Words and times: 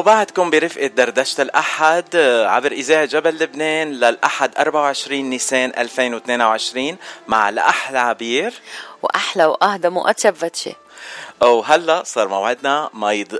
وبعدكم 0.00 0.50
برفقة 0.50 0.86
دردشة 0.86 1.42
الأحد 1.42 2.04
آه، 2.14 2.46
عبر 2.46 2.72
إذاعة 2.72 3.04
جبل 3.04 3.34
لبنان 3.34 3.92
للأحد 3.92 4.58
24 4.58 5.30
نيسان 5.30 5.72
2022 5.78 6.96
مع 7.28 7.48
الأحلى 7.48 7.98
عبير. 7.98 8.54
وأحلى 9.02 9.44
وأهدى 9.44 9.88
مؤتشب 9.88 10.34
فتشي. 10.34 10.72
وهلا 11.40 12.02
صار 12.04 12.28
موعدنا 12.28 12.90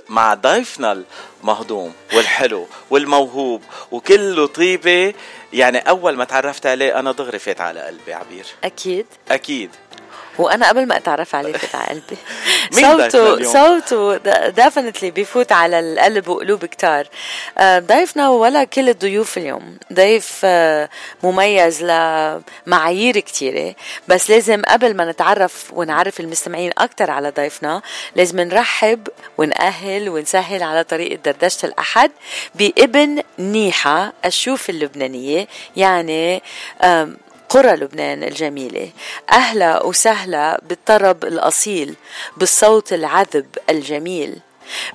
مع 0.09 0.35
ضيفنا 0.35 1.05
المهضوم 1.43 1.93
والحلو 2.15 2.67
والموهوب 2.91 3.63
وكله 3.91 4.47
طيبة. 4.47 5.15
يعني 5.53 5.79
أول 5.79 6.17
ما 6.17 6.25
تعرفت 6.25 6.67
عليه 6.67 6.99
أنا 6.99 7.13
دغري 7.13 7.39
فات 7.39 7.61
على 7.61 7.81
قلبي 7.81 8.15
عبير. 8.15 8.47
أكيد. 8.65 9.07
أكيد. 9.31 9.71
وأنا 10.39 10.69
قبل 10.69 10.87
ما 10.87 10.97
أتعرف 10.97 11.35
عليه 11.35 11.53
فت 11.53 11.75
على 11.75 11.87
قلبي. 11.87 12.17
صوته 12.83 13.43
صوته 13.53 14.17
ديفنتلي 14.49 15.11
بيفوت 15.11 15.53
على 15.53 15.81
القلب 15.81 16.29
وقلوب 16.29 16.65
كتار. 16.65 17.07
آه، 17.59 17.79
ضيفنا 17.79 18.29
ولا 18.29 18.65
كل 18.65 18.89
الضيوف 18.89 19.39
اليوم. 19.39 19.79
ضيف 19.93 20.41
آه، 20.45 20.89
مميز 21.23 21.83
لمعايير 21.83 23.21
كتيرة. 23.21 23.75
بس 24.09 24.31
لازم 24.31 24.63
قبل 24.63 24.97
ما 24.97 25.11
نتعرف 25.11 25.65
ونعرف 25.73 26.21
المستمعين 26.21 26.73
أكتر 26.79 27.11
على 27.11 27.31
ضيفنا 27.31 27.83
لازم 28.17 28.41
نرحب 28.41 29.09
ونأهل 29.39 30.09
ونسهل 30.09 30.63
على 30.63 30.85
طريقة 30.85 31.19
دردشة 31.25 31.67
الأحد 31.67 32.11
بابن 32.55 33.23
نيحة 33.39 34.13
الشوف 34.25 34.71
اللبنانية. 34.71 35.47
يعني 35.77 36.43
قرى 37.51 37.73
لبنان 37.73 38.23
الجميلة. 38.23 38.91
أهلا 39.33 39.83
وسهلا 39.83 40.61
بالطرب 40.69 41.25
الأصيل 41.25 41.95
بالصوت 42.37 42.93
العذب 42.93 43.47
الجميل. 43.71 44.41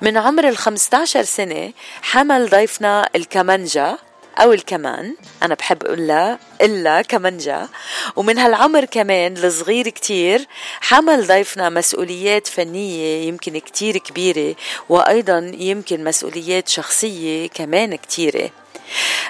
من 0.02 0.16
عمر 0.16 0.48
ال 0.48 0.56
15 0.56 1.22
سنة 1.22 1.72
حمل 2.02 2.48
ضيفنا 2.48 3.08
الكمنجة 3.16 3.98
أو 4.38 4.52
الكمان 4.52 5.14
أنا 5.42 5.54
بحب 5.54 5.84
أقولها 5.84 6.38
إلا 6.62 7.02
كمنجة 7.02 7.68
ومن 8.16 8.38
هالعمر 8.38 8.84
كمان 8.84 9.36
الصغير 9.36 9.88
كتير 9.88 10.46
حمل 10.80 11.26
ضيفنا 11.26 11.68
مسؤوليات 11.68 12.46
فنية 12.46 13.28
يمكن 13.28 13.58
كتير 13.58 13.98
كبيرة 13.98 14.56
وأيضا 14.88 15.52
يمكن 15.58 16.04
مسؤوليات 16.04 16.68
شخصية 16.68 17.48
كمان 17.48 17.96
كتيرة. 17.96 18.50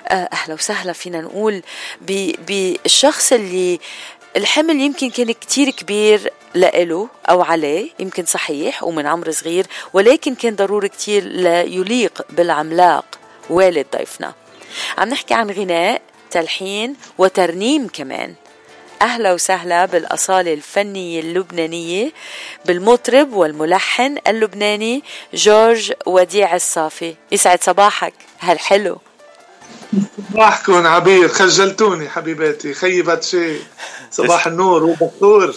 آه، 0.08 0.28
أهلا 0.32 0.54
وسهلا 0.54 0.92
فينا 0.92 1.20
نقول 1.20 1.62
بالشخص 2.46 3.32
اللي 3.32 3.80
الحمل 4.36 4.80
يمكن 4.80 5.10
كان 5.10 5.32
كتير 5.32 5.70
كبير 5.70 6.32
لإله 6.54 7.08
أو 7.30 7.42
عليه 7.42 7.90
يمكن 7.98 8.24
صحيح 8.24 8.82
ومن 8.82 9.06
عمر 9.06 9.30
صغير 9.30 9.66
ولكن 9.92 10.34
كان 10.34 10.56
ضروري 10.56 10.88
كتير 10.88 11.24
ليليق 11.24 12.22
بالعملاق 12.30 13.04
والد 13.50 13.86
ضيفنا. 13.96 14.34
عم 14.98 15.08
نحكي 15.08 15.34
عن 15.34 15.50
غناء 15.50 16.02
تلحين 16.30 16.96
وترنيم 17.18 17.88
كمان. 17.88 18.34
أهلا 19.02 19.32
وسهلا 19.32 19.86
بالأصالة 19.86 20.54
الفنية 20.54 21.20
اللبنانية 21.20 22.12
بالمطرب 22.64 23.32
والملحن 23.32 24.16
اللبناني 24.26 25.02
جورج 25.34 25.92
وديع 26.06 26.54
الصافي. 26.54 27.14
يسعد 27.32 27.62
صباحك 27.62 28.14
هالحلو. 28.40 28.98
صباحكم 30.32 30.86
عبير 30.86 31.28
خجلتوني 31.28 32.08
حبيباتي 32.08 32.74
خيبت 32.74 33.22
شيء. 33.22 33.62
صباح 34.10 34.46
النور 34.46 34.84
وبخور 34.84 35.54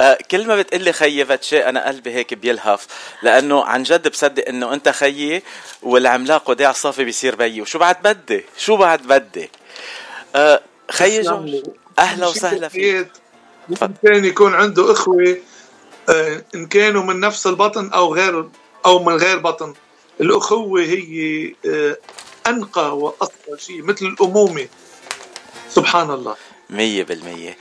آه، 0.00 0.18
كل 0.30 0.46
ما 0.46 0.56
بتقلي 0.56 0.92
خيبت 0.92 1.42
شيء 1.44 1.68
أنا 1.68 1.88
قلبي 1.88 2.14
هيك 2.14 2.34
بيلهف. 2.34 2.86
لأنه 3.22 3.64
عن 3.64 3.82
جد 3.82 4.08
بصدق 4.08 4.48
إنه 4.48 4.74
أنت 4.74 4.88
خيي 4.88 5.42
والعملاق 5.82 6.50
وديع 6.50 6.72
صافي 6.72 7.04
بيصير 7.04 7.34
بيي. 7.34 7.60
وشو 7.60 7.78
بعد 7.78 7.96
بدي؟ 8.02 8.44
شو 8.58 8.76
بعد 8.76 9.02
بدي؟ 9.02 9.50
آه، 10.36 10.60
خيي 10.90 11.22
جورج 11.22 11.62
أهلا 11.98 12.26
وسهلا 12.26 12.68
فيك. 12.68 13.08
الانسان 13.70 14.24
يكون 14.24 14.54
عنده 14.54 14.92
إخوة 14.92 15.36
آه، 16.08 16.44
إن 16.54 16.66
كانوا 16.66 17.02
من 17.02 17.20
نفس 17.20 17.46
البطن 17.46 17.88
أو 17.92 18.14
غير 18.14 18.48
أو 18.86 19.04
من 19.04 19.16
غير 19.16 19.38
بطن. 19.38 19.74
الأخوة 20.20 20.80
هي 20.80 21.54
أنقى 22.46 22.98
وأصفى 22.98 23.58
شيء 23.58 23.82
مثل 23.82 24.06
الأمومة. 24.06 24.68
سبحان 25.70 26.10
الله. 26.10 26.36
مية 26.70 27.02
بالمية. 27.02 27.58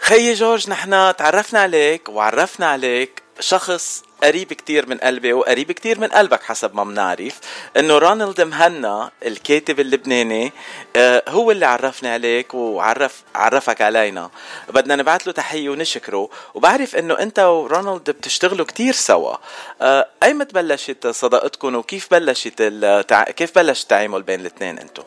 خيي 0.00 0.34
جورج 0.34 0.70
نحن 0.70 1.16
تعرفنا 1.16 1.60
عليك 1.60 2.08
وعرفنا 2.08 2.66
عليك 2.66 3.22
شخص 3.40 4.02
قريب 4.22 4.52
كتير 4.52 4.88
من 4.88 4.98
قلبي 4.98 5.32
وقريب 5.32 5.72
كتير 5.72 6.00
من 6.00 6.08
قلبك 6.08 6.42
حسب 6.42 6.74
ما 6.74 6.84
بنعرف 6.84 7.40
إنه 7.76 7.98
رونالد 7.98 8.40
مهنا 8.40 9.10
الكاتب 9.26 9.80
اللبناني 9.80 10.52
آه، 10.96 11.22
هو 11.28 11.50
اللي 11.50 11.66
عرفني 11.66 12.08
عليك 12.08 12.54
وعرف 12.54 13.22
عرفك 13.34 13.82
علينا. 13.82 14.30
بدنا 14.68 14.96
نبعث 14.96 15.26
له 15.26 15.32
تحية 15.32 15.68
ونشكره. 15.68 16.28
وبعرف 16.54 16.96
إنه 16.96 17.18
أنت 17.18 17.38
ورونالد 17.38 18.10
بتشتغلوا 18.10 18.66
كتير 18.66 18.94
سوا. 18.94 19.36
آه، 19.82 20.08
أيمت 20.22 20.54
بلشت 20.54 21.06
صداقتكم 21.06 21.74
وكيف 21.74 22.08
بلشت 22.10 22.54
التع... 22.60 23.24
كيف 23.24 23.54
بلش 23.54 23.82
التعامل 23.82 24.22
بين 24.22 24.40
الاثنين 24.40 24.78
أنتم 24.78 25.02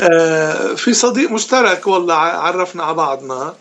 آه 0.00 0.74
في 0.74 0.92
صديق 0.94 1.30
مشترك 1.30 1.86
والله 1.86 2.14
عرفنا 2.14 2.84
على 2.84 2.94
بعضنا. 2.94 3.54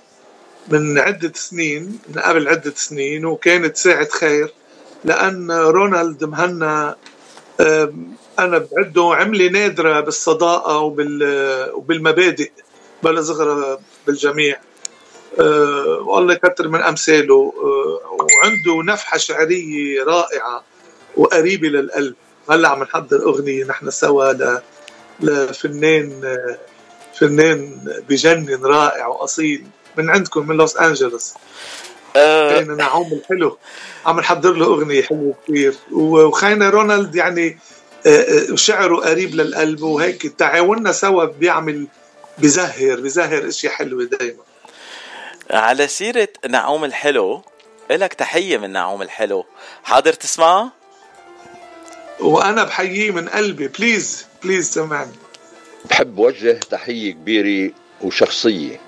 من 0.67 0.99
عدة 0.99 1.31
سنين 1.35 1.99
من 2.09 2.21
قبل 2.21 2.47
عدة 2.47 2.73
سنين 2.75 3.25
وكانت 3.25 3.77
ساعة 3.77 4.07
خير 4.09 4.53
لأن 5.05 5.51
رونالد 5.51 6.23
مهنا 6.23 6.95
أنا 8.39 8.67
بعده 8.71 9.11
عملة 9.15 9.47
نادرة 9.47 9.99
بالصداقة 9.99 10.79
وبالمبادئ 11.73 12.51
بلا 13.03 13.21
صغرى 13.21 13.79
بالجميع. 14.07 14.59
أه، 15.39 15.99
والله 16.05 16.33
يكتر 16.33 16.67
من 16.67 16.81
أمثاله. 16.81 17.53
أه، 17.63 18.01
وعنده 18.11 18.93
نفحة 18.93 19.17
شعرية 19.17 20.03
رائعة 20.03 20.63
وقريبة 21.17 21.67
للقلب. 21.67 22.15
هلأ 22.49 22.69
عم 22.69 22.83
نحضر 22.83 23.23
أغنية 23.23 23.63
نحن 23.65 23.89
سوا 23.89 24.33
لفنان 25.19 26.37
فنان 27.19 27.87
بجنن 28.09 28.65
رائع 28.65 29.07
وأصيل. 29.07 29.65
من 29.97 30.09
عندكم 30.09 30.47
من 30.47 30.57
لوس 30.57 30.77
انجلوس 30.77 31.33
آه 32.15 32.59
كان 32.59 32.77
نعوم 32.77 33.13
الحلو 33.13 33.57
عم 34.05 34.19
نحضر 34.19 34.53
له 34.53 34.65
أغنية 34.65 35.01
حلوة 35.01 35.35
كثير 35.47 35.73
وخينا 35.91 36.69
رونالد 36.69 37.15
يعني 37.15 37.59
آه، 38.05 38.09
آه، 38.51 38.55
شعره 38.55 38.95
قريب 38.95 39.35
للقلب 39.35 39.81
وهيك. 39.81 40.27
تعاوننا 40.27 40.91
سوا 40.91 41.25
بيعمل 41.25 41.87
بزهر 42.37 42.99
بزهر 42.99 43.47
اشياء 43.47 43.73
حلوة 43.73 44.03
دائما 44.03 44.43
على 45.51 45.87
سيرة 45.87 46.27
نعوم 46.49 46.85
الحلو 46.85 47.41
إلك 47.91 48.13
تحية 48.13 48.57
من 48.57 48.69
نعوم 48.69 49.01
الحلو. 49.01 49.45
حاضر 49.83 50.13
تسمع 50.13 50.69
وأنا 52.19 52.63
بحييه 52.63 53.11
من 53.11 53.29
قلبي. 53.29 53.67
please 53.67 54.25
please 54.43 54.71
سمعني. 54.71 55.11
بحب 55.89 56.17
وجه 56.17 56.59
تحية 56.69 57.11
كبيرة 57.11 57.73
وشخصية. 58.01 58.79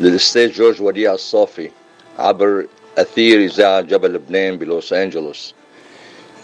للأستاذ 0.00 0.52
جورج 0.52 0.82
وديع 0.82 1.14
الصافي 1.14 1.70
عبر 2.18 2.66
أثير 2.98 3.44
إذاعة 3.44 3.80
جبل 3.80 4.12
لبنان 4.14 4.58
بلوس 4.58 4.92
أنجلوس. 4.92 5.54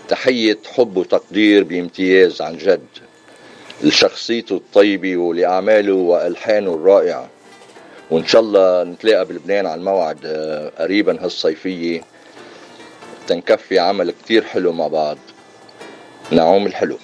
تحية 0.09 0.59
حب 0.75 0.97
وتقدير 0.97 1.65
بامتياز 1.65 2.43
عن 2.43 2.57
جد 2.57 2.87
لشخصيته 3.83 4.57
الطيبة 4.57 5.17
ولأعماله 5.17 5.93
وألحانه 5.95 6.75
الرائعة. 6.75 7.29
وإن 8.11 8.27
شاء 8.27 8.41
الله 8.41 8.85
نتلاقى 8.85 9.25
بلبنان 9.25 9.67
على 9.67 9.79
الموعد 9.79 10.19
آه، 10.25 10.73
قريبا 10.79 11.25
هالصيفية. 11.25 12.03
تنكفي 13.29 13.79
عمل 13.79 14.11
كتير 14.11 14.45
حلو 14.45 14.73
مع 14.73 14.87
بعض. 14.87 15.19
نعوم 16.31 16.67
الحلو. 16.67 16.99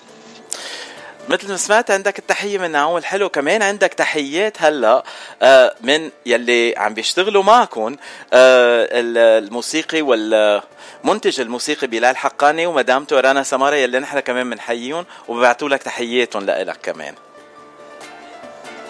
مثل 1.28 1.48
ما 1.48 1.56
سمعت 1.56 1.90
عندك 1.90 2.19
التحية 2.19 2.58
من 2.58 2.70
نعوم 2.70 2.96
الحلو 2.96 3.28
كمان 3.28 3.62
عندك 3.62 3.94
تحيات 3.94 4.62
هلا 4.62 5.04
آه، 5.42 5.75
من 5.80 6.10
يلي 6.26 6.75
عم 6.76 6.94
بيشتغلوا 6.94 7.42
معكم 7.42 7.96
آه، 8.32 8.88
الموسيقي 8.92 10.02
والمنتج 10.02 11.40
الموسيقي 11.40 11.86
بلال 11.86 12.16
حقاني 12.16 12.66
ومدامته 12.66 13.20
رنا 13.20 13.42
سمارة 13.42 13.75
يلي 13.75 13.98
نحن 13.98 14.20
كمان 14.20 14.50
بنحييهم 14.50 15.06
وببعتوا 15.28 15.69
لك 15.69 15.82
تحياتهم 15.82 16.46
لإلك 16.46 16.78
كمان. 16.82 17.14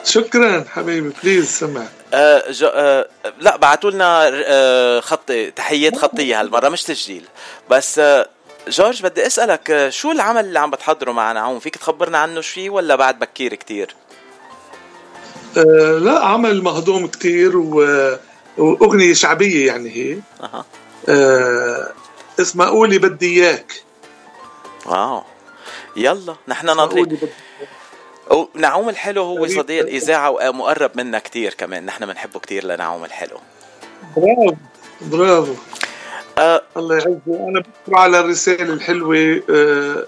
شكرا 0.05 0.65
حبيبي 0.69 1.13
بليز 1.23 1.51
سمع. 1.51 1.87
آه 2.15 2.43
آه 2.65 3.09
لا 3.41 3.57
بعتوا 3.57 3.91
لنا 3.91 4.31
آه 4.47 5.01
خط 5.01 5.33
تحيات 5.57 5.97
خطية 5.97 6.41
هالمرة 6.41 6.69
مش 6.69 6.83
تسجيل. 6.83 7.25
بس 7.71 7.99
آه 7.99 8.27
جورج 8.69 9.03
بدي 9.03 9.27
أسألك 9.27 9.89
شو 9.89 10.11
العمل 10.11 10.45
اللي 10.45 10.59
عم 10.59 10.71
بتحضره 10.71 11.13
مع 11.13 11.33
نعوم 11.33 11.59
فيك 11.59 11.77
تخبرنا 11.77 12.19
عنه 12.19 12.41
شوي 12.41 12.69
ولا 12.69 12.97
بعد 12.97 13.19
بكير 13.19 13.55
كتير؟ 13.55 13.95
أه 15.57 15.99
لا 15.99 16.25
عمل 16.25 16.63
مهضوم 16.63 17.07
كتير 17.07 17.57
و... 17.57 17.75
وأغنية 18.59 19.15
شعبية 19.15 19.67
يعني 19.67 19.91
هي. 19.91 20.19
أه. 20.43 20.65
أه 21.09 21.93
اسمها 22.41 22.69
قولي 22.69 22.99
بدي 22.99 23.43
إياك. 23.43 23.73
واو. 24.87 25.23
يلا 25.97 26.37
نحن 26.49 26.67
ناطرين 26.67 27.19
ونعوم 28.31 28.89
الحلو 28.89 29.23
هو 29.23 29.47
صديق 29.47 29.83
الإذاعة 29.83 30.31
ومقرب 30.31 30.91
منا 30.95 31.19
كثير 31.19 31.55
كمان. 31.55 31.87
نحن 31.87 32.07
بنحبه 32.07 32.41
كثير 32.41 32.65
لنعوم 32.65 33.05
الحلو. 33.05 33.41
برافو 34.17 34.55
برافو. 35.01 35.55
أه 36.39 36.63
الله 36.77 36.95
يعزه 36.95 37.49
أنا 37.49 37.61
بشكر 37.61 37.97
على 37.97 38.21
الرسالة 38.21 38.73
الحلوة 38.73 39.43
أه 39.51 40.07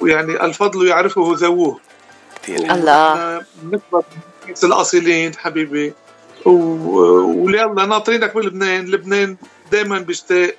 ويعني 0.00 0.44
الفضل 0.44 0.86
يعرفه 0.86 1.32
ذووه. 1.36 1.80
الله. 2.48 3.42
نكبر 3.64 4.02
الأصيلين 4.64 5.34
حبيبي. 5.34 5.92
وليلا 6.44 7.86
ناطرينك 7.86 8.34
بلبنان. 8.34 8.86
لبنان 8.86 9.36
دائما 9.72 9.98
بيشتاق 9.98 10.54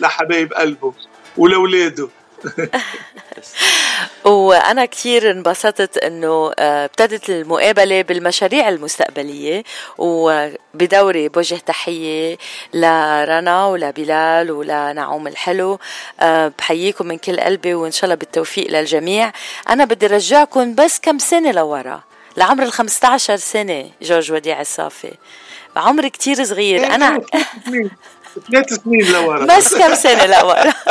لحبايب 0.00 0.52
قلبه 0.52 0.92
ولولاده 1.36 2.08
وأنا 4.24 4.84
كثير 4.84 5.30
انبسطت 5.30 5.98
إنه 5.98 6.52
آه، 6.58 6.84
ابتدت 6.84 7.30
المقابلة 7.30 8.02
بالمشاريع 8.02 8.68
المستقبلية 8.68 9.62
وبدوري 9.98 11.28
بوجه 11.28 11.54
تحية 11.66 12.38
لرنا 12.74 13.66
ولبلال 13.66 14.50
ولنعوم 14.50 15.26
الحلو. 15.26 15.78
آه، 16.20 16.52
بحييكم 16.58 17.06
من 17.06 17.18
كل 17.18 17.40
قلبي 17.40 17.74
وإن 17.74 17.90
شاء 17.90 18.04
الله 18.04 18.14
بالتوفيق 18.14 18.70
للجميع. 18.70 19.32
أنا 19.68 19.84
بدي 19.84 20.06
رجعكم 20.06 20.74
بس 20.74 20.98
كم 21.00 21.18
سنة 21.18 21.50
لورا 21.52 22.02
لعمر 22.36 22.62
ال 22.62 22.72
15 22.72 23.36
سنة 23.36 23.90
جورج 24.02 24.32
وديع 24.32 24.60
الصافي. 24.60 25.12
عمر 25.76 26.08
كتير 26.08 26.44
صغير 26.44 26.86
أنا 26.94 27.20
ثلاث 28.52 28.72
سنين 28.84 29.06
لورا. 29.12 29.56
بس 29.56 29.74
كم 29.74 29.94
سنة 29.94 30.26
لورا. 30.26 30.72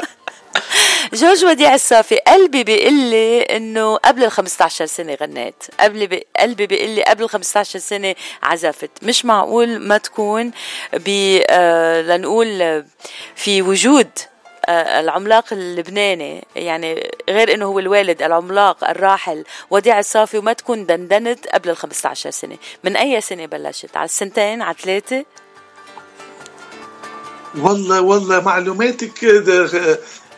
جورج 1.13 1.46
وديع 1.46 1.74
الصافي 1.75 2.18
قلبي 2.18 2.63
بيقول 2.63 2.94
لي 2.94 3.42
إنه 3.42 3.98
قبل 3.98 4.24
ال 4.24 4.31
15 4.31 4.86
سنة 4.86 5.18
غنيت. 5.22 5.63
قبل 5.80 6.08
بي 6.08 6.25
قلبي 6.40 6.68
بيقول 6.68 6.90
لي 6.90 7.04
قبل 7.04 7.24
ال 7.24 7.30
15 7.30 7.80
سنة 7.80 8.16
عزفت. 8.44 8.90
مش 9.04 9.25
معقول 9.25 9.80
ما 9.80 9.98
تكون 9.98 10.52
ب 10.94 11.40
آه 11.50 12.02
لنقول 12.02 12.84
في 13.36 13.62
وجود 13.62 14.08
آه، 14.66 15.00
العملاق 15.00 15.46
اللبناني. 15.52 16.44
يعني 16.56 17.12
غير 17.30 17.54
إنه 17.54 17.66
هو 17.66 17.80
الوالد 17.80 18.22
العملاق 18.24 18.90
الراحل. 18.90 19.44
وديع 19.69 20.00
الصافي 20.00 20.38
وما 20.38 20.54
تكون 20.54 20.86
دندنت 20.86 21.48
قبل 21.48 21.69
ال 21.69 21.78
15 21.78 22.30
سنة. 22.30 22.58
من 22.84 22.98
أي 22.98 23.22
سنة 23.22 23.46
بلشت؟ 23.46 23.98
على 23.98 24.06
السنتين؟ 24.06 24.62
على 24.62 24.75
ثلاثة؟ 24.81 25.25
والله 27.58 28.02
والله 28.02 28.42
معلوماتك 28.42 29.25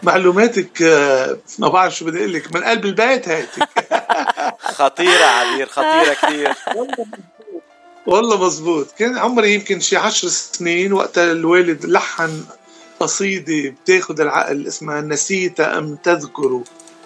معلوماتك 0.03 0.81
آه، 0.81 1.37
ما 1.59 1.67
بعرف 1.67 1.95
شو 1.95 2.05
بدي 2.05 2.19
أقول 2.19 2.33
لك 2.33 2.55
من 2.55 2.63
قلب 2.63 2.85
البيت 2.85 3.29
هيك 3.29 3.49
خطيرة 4.79 5.23
عبير 5.25 5.67
خطيرة 5.67 6.13
كثير. 6.13 6.53
والله 8.07 8.45
مزبوط. 8.45 8.91
كان 8.91 9.17
عمري 9.17 9.53
يمكن 9.53 9.79
شي 9.79 9.97
عشر 9.97 10.27
سنين 10.27 10.93
وقتها 10.93 11.31
الوالد 11.31 11.85
لحن 11.85 12.43
قصيدة 12.99 13.69
بتاخد 13.83 14.21
العقل 14.21 14.67
اسمها 14.67 15.01
نسيت 15.01 15.59
أم 15.59 15.95
تذكر 15.95 16.61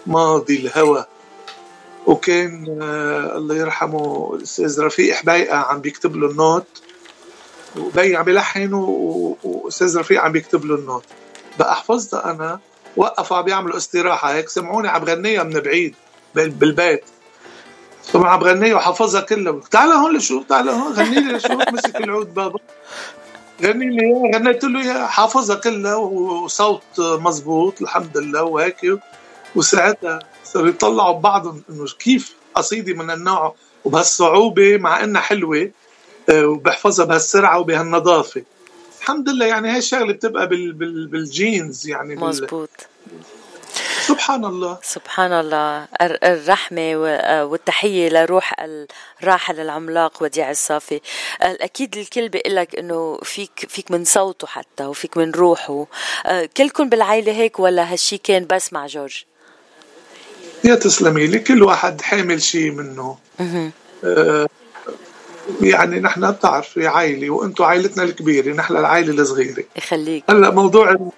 ماضي 0.07 0.55
الهوى. 0.55 1.05
وكان 2.05 2.77
آه 2.81 3.37
الله 3.37 3.55
يرحمه 3.55 4.31
الأستاذ 4.35 4.79
رفيق 4.81 5.15
حبيقة 5.15 5.57
عم 5.57 5.81
بيكتب 5.81 6.15
له 6.15 6.27
النوت. 6.31 6.67
وبي 7.77 8.15
عم 8.15 8.23
بيلحن 8.23 8.73
واستاذ 8.73 9.97
رفيق 9.97 10.21
عم 10.21 10.31
بيكتب 10.31 10.65
له 10.65 10.75
النوت. 10.75 11.03
بقى 11.59 11.75
حفظتها 11.75 12.31
أنا 12.31 12.59
وقفوا 12.97 13.37
عم 13.37 13.47
يعملوا 13.47 13.77
استراحة. 13.77 14.33
هيك 14.33 14.49
سمعوني 14.49 14.87
عم 14.87 15.03
غنيها 15.03 15.43
من 15.43 15.59
بعيد 15.59 15.95
بالبيت. 16.35 17.03
سمع 18.03 18.29
عم 18.29 18.43
غنيها 18.43 18.75
وحفظها 18.75 19.21
كلها 19.21 19.59
تعال 19.71 19.89
هون 19.91 20.17
لشو 20.17 20.43
تعال 20.43 20.69
هون 20.69 20.93
غني 20.93 21.19
لي 21.19 21.33
لشو 21.33 21.53
مسك 21.53 21.95
العود 21.95 22.33
بابا. 22.33 22.59
غني 23.63 23.85
لي 23.85 24.05
اياها 24.05 24.39
غنيت 24.39 24.63
له 24.63 24.81
اياها 24.81 25.07
حافظها 25.07 25.55
كلها 25.55 25.95
وصوت 25.95 26.99
مزبوط 26.99 27.81
الحمد 27.81 28.17
لله 28.17 28.43
وهيك. 28.43 28.99
وساعتها 29.55 30.19
صاروا 30.43 30.69
يطلعوا 30.69 31.13
ببعضهم 31.13 31.63
إنه 31.69 31.85
كيف 31.99 32.35
قصيدة 32.55 32.93
من 32.93 33.11
النوع 33.11 33.55
وبهالصعوبة 33.85 34.77
مع 34.77 35.03
إنها 35.03 35.21
حلوة 35.21 35.71
آه، 36.29 36.45
وبحفظها 36.47 37.05
بهالسرعة 37.05 37.59
وبهالنظافة. 37.59 38.43
الحمد 38.99 39.29
لله 39.29 39.45
يعني 39.45 39.71
هاي 39.71 39.77
الشغله 39.77 40.13
بتبقى 40.13 40.47
بال 40.47 40.73
بال 40.73 41.07
بال 41.07 41.30
genes 41.30 41.87
يعني 41.87 42.15
مزبوط 42.15 42.69
سبحان 44.07 44.45
الله. 44.45 44.79
سبحان 44.83 45.33
الله. 45.33 45.87
الرحمة 46.01 46.95
والتحية 47.43 48.09
لروح 48.09 48.55
الراحل 49.21 49.59
العملاق 49.59 50.23
وديع 50.23 50.51
الصافي. 50.51 51.01
أكيد 51.41 51.97
الكل 51.97 52.29
بيقول 52.29 52.55
لك 52.55 52.75
إنه 52.75 53.19
فيك 53.23 53.65
فيك 53.69 53.91
من 53.91 54.05
صوته 54.05 54.47
حتى 54.47 54.85
وفيك 54.85 55.17
من 55.17 55.31
روحه. 55.31 55.87
كلكم 56.57 56.89
بالعائلة 56.89 57.31
هيك 57.31 57.59
ولا 57.59 57.93
هالشي 57.93 58.17
كان 58.17 58.47
بس 58.47 58.73
مع 58.73 58.87
جورج؟ 58.87 59.23
يا 60.63 60.75
تسلمي 60.75 61.27
لي 61.27 61.39
كل 61.39 61.63
واحد 61.63 62.01
حامل 62.01 62.41
شيء 62.41 62.71
منه. 62.71 63.17
يعني 65.61 65.99
نحن 65.99 66.31
بتعرفي 66.31 66.87
عائلة 66.87 67.29
وأنتم 67.29 67.63
عائلتنا 67.63 68.03
الكبيرة 68.03 68.53
نحن 68.53 68.77
العائلة 68.77 69.21
الصغيرة. 69.21 69.63
يخليك. 69.75 70.23
هلأ 70.29 70.49
موضوع 70.49 71.11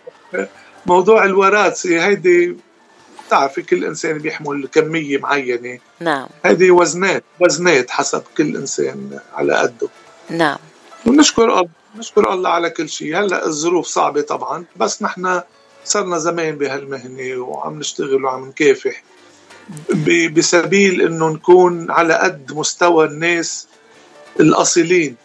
موضوع 0.86 1.26
الوراثة 1.26 2.06
هيدي 2.06 2.58
بتعرفي 3.28 3.62
كل 3.62 3.86
إنسان 3.86 4.18
بيحمل 4.18 4.68
كمية 4.68 5.18
معينة. 5.18 5.80
نعم. 6.00 6.28
هيدي 6.46 6.72
وزنات 6.72 7.24
وزنات 7.40 7.90
حسب 7.92 8.24
كل 8.38 8.56
إنسان 8.56 9.20
على 9.34 9.54
قده. 9.54 9.90
نعم. 10.30 10.58
ونشكر 11.06 11.60
الله 11.60 11.70
نشكر 11.98 12.34
الله 12.34 12.50
على 12.50 12.70
كل 12.70 12.90
شيء. 12.90 13.20
هلأ 13.20 13.46
الظروف 13.46 13.88
صعبة 13.88 14.22
طبعا 14.22 14.66
بس 14.76 15.04
نحن 15.04 15.42
صرنا 15.86 16.18
زمان 16.18 16.56
بهالمهنة 16.56 17.42
وعم 17.42 17.80
نشتغل 17.80 18.26
وعم 18.26 18.48
نكافح. 18.48 19.04
بسبيل 20.34 21.02
إنه 21.02 21.30
نكون 21.30 21.92
على 21.92 22.14
قد 22.14 22.52
مستوى 22.54 23.06
الناس 23.06 23.68
الأصيلين 24.40 25.16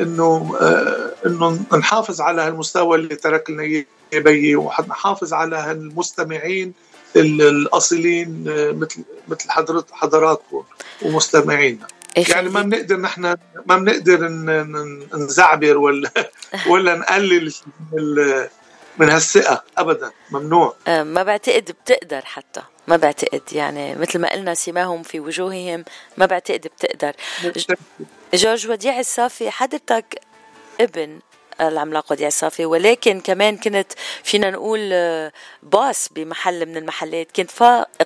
إنه 0.00 0.56
آه 0.60 1.14
إنه 1.26 1.60
نحافظ 1.72 2.20
على 2.20 2.42
هالمستوى 2.42 2.98
اللي 2.98 3.16
ترك 3.16 3.50
لنا 3.50 3.62
إياه 3.62 3.84
بيي 4.12 4.56
ونحافظ 4.56 5.32
على 5.32 5.56
هالمستمعين 5.56 6.72
الأصيلين 7.16 8.44
آه 8.48 8.72
مثل 8.72 9.02
مثل 9.28 9.50
حضرت 9.50 9.86
حضراتكم 9.92 10.64
ومستمعينا. 11.02 11.86
يعني 12.16 12.48
ما 12.48 12.62
بنقدر 12.62 12.96
نحن 12.96 13.22
ما 13.66 13.76
بنقدر 13.76 14.28
نزعبر 15.14 15.78
ولا 15.78 16.10
ولا 16.70 16.94
نقلل 16.94 17.54
من 18.98 19.10
هالثقة 19.10 19.62
ابدا 19.78 20.10
ممنوع. 20.30 20.74
آه، 20.88 21.02
ما 21.02 21.22
بعتقد 21.22 21.72
بتقدر 21.84 22.20
حتى 22.24 22.60
ما 22.88 22.96
بعتقد 22.96 23.42
يعني 23.52 23.94
مثل 23.94 24.18
ما 24.18 24.32
قلنا 24.32 24.54
سماهم 24.54 25.02
في 25.02 25.20
وجوههم 25.20 25.84
ما 26.16 26.26
بعتقد 26.26 26.66
بتقدر. 26.66 27.12
جورج 28.34 28.70
وديع 28.70 28.98
الصافي 28.98 29.50
حضرتك 29.50 30.20
ابن 30.80 31.18
العملاق 31.60 32.12
وديع 32.12 32.26
الصافي 32.26 32.66
ولكن 32.66 33.20
كمان 33.20 33.56
كنت 33.56 33.92
فينا 34.22 34.50
نقول 34.50 34.90
آه، 34.92 35.32
باص 35.62 36.08
بمحل 36.12 36.66
من 36.66 36.76
المحلات. 36.76 37.28
كنت 37.36 37.50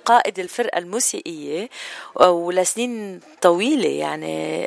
قائد 0.04 0.38
الفرقة 0.38 0.78
الموسيقية 0.78 1.68
ولسنين 2.16 3.20
طويلة 3.40 3.88
يعني 3.88 4.66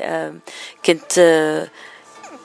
كنت 0.85 1.13
آه، 1.17 1.67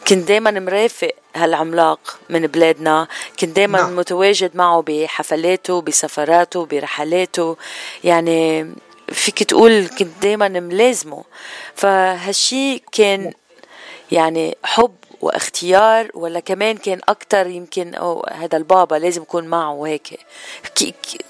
كنت 0.09 0.29
دايما 0.29 0.51
مرافق 0.51 1.13
هالعملاق 1.37 2.19
من 2.31 2.47
بلادنا. 2.47 3.09
كنت 3.41 3.57
دايما 3.57 3.81
نعم. 3.81 3.97
متواجد 3.97 4.57
معه 4.57 4.85
بحفلاته 4.87 5.81
بسفراته 5.81 6.67
برحلاته. 6.67 7.57
يعني 8.05 8.71
فيك 9.13 9.43
تقول 9.43 9.87
كنت 9.87 10.23
دايما 10.23 10.49
ملازمه. 10.49 11.25
فهالشي 11.75 12.79
كان 12.79 13.33
يعني 14.13 14.57
حب 14.65 14.95
واختيار 15.21 16.11
ولا 16.15 16.41
كمان 16.41 16.77
كان 16.77 17.01
أكتر 17.09 17.47
يمكن 17.47 17.95
أو 17.95 18.27
هذا 18.33 18.57
البابا 18.57 18.95
لازم 18.95 19.23
يكون 19.23 19.45
معه 19.45 19.73
وهيك 19.73 20.19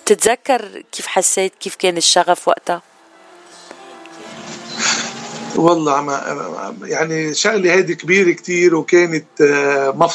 تتذكر 0.07 0.83
كيف 0.93 1.07
حسيت؟ 1.07 1.53
كيف 1.61 1.75
كان 1.75 1.97
الشغف 1.97 2.49
وقتها؟ 2.49 2.83
والله 5.57 5.93
عم 5.93 6.11
يعني 6.85 7.35
شغلة 7.35 7.73
هيدي 7.73 7.95
كبيرة 7.95 8.33
كتير 8.33 8.75
وكانت 8.75 9.41
آه، 9.41 10.11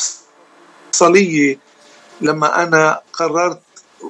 مفصلية. 0.92 1.58
لما 2.22 2.64
أنا 2.64 3.02
قررت 3.14 3.62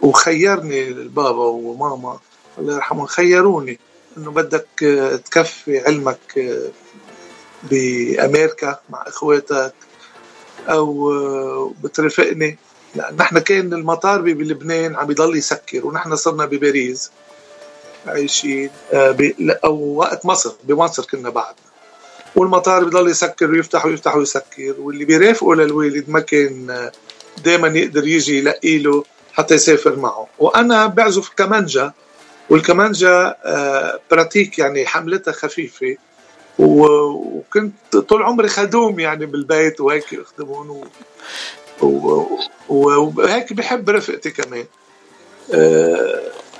وخيرني 0.01 0.87
البابا 0.87 1.45
وماما 1.45 2.19
الله 2.57 2.75
يرحمهم 2.75 3.05
خيروني 3.05 3.79
إنه 4.17 4.31
بدك 4.31 4.83
آه، 4.83 5.15
تكفي 5.15 5.79
علمك 5.79 6.37
آه، 6.37 6.69
بأمريكا 7.63 8.79
مع 8.89 9.03
إخواتك 9.07 9.73
أو 10.69 11.73
بترافقني. 11.83 12.57
لأن 12.95 13.15
نحن 13.15 13.39
كان 13.39 13.73
المطار 13.73 14.21
بلبنان 14.21 14.95
عم 14.95 15.11
يضل 15.11 15.37
يسكر 15.37 15.87
ونحن 15.87 16.15
صرنا 16.15 16.45
بباريس 16.45 17.11
عايشين 18.07 18.69
آه، 18.93 19.15
أو 19.41 19.95
وقت 19.95 20.25
مصر 20.25 20.53
بمصر 20.63 21.05
كنا 21.05 21.29
بعد. 21.29 21.55
والمطار 22.35 22.83
بضل 22.83 23.09
يسكر 23.09 23.51
ويفتح 23.51 23.85
ويفتح 23.85 24.15
ويسكر 24.15 24.75
واللي 24.79 25.05
بيرافقه 25.05 25.55
للوالد 25.55 26.09
ما 26.09 26.19
كان 26.19 26.69
آه، 26.69 26.91
دائما 27.43 27.67
يقدر 27.67 28.07
يجي 28.07 28.37
يلاقي 28.37 28.77
له 28.77 29.03
حتى 29.33 29.55
يسافر 29.55 29.95
معه. 29.95 30.27
وأنا 30.39 30.85
بعزف 30.85 31.29
كمانجا. 31.37 31.93
والكمانجا 32.49 33.35
آه، 33.45 33.99
براتيك 34.11 34.59
يعني 34.59 34.85
حملتها 34.85 35.31
خفيفة 35.31 35.97
وكنت 36.59 37.97
طول 37.97 38.23
عمري 38.23 38.47
خدوم 38.47 38.99
يعني 38.99 39.25
بالبيت 39.25 39.81
وهيك 39.81 40.13
يخدمون 40.13 40.89
وهيك 42.69 43.53
بحب 43.53 43.89
رفقتي 43.89 44.31
كمان. 44.31 44.65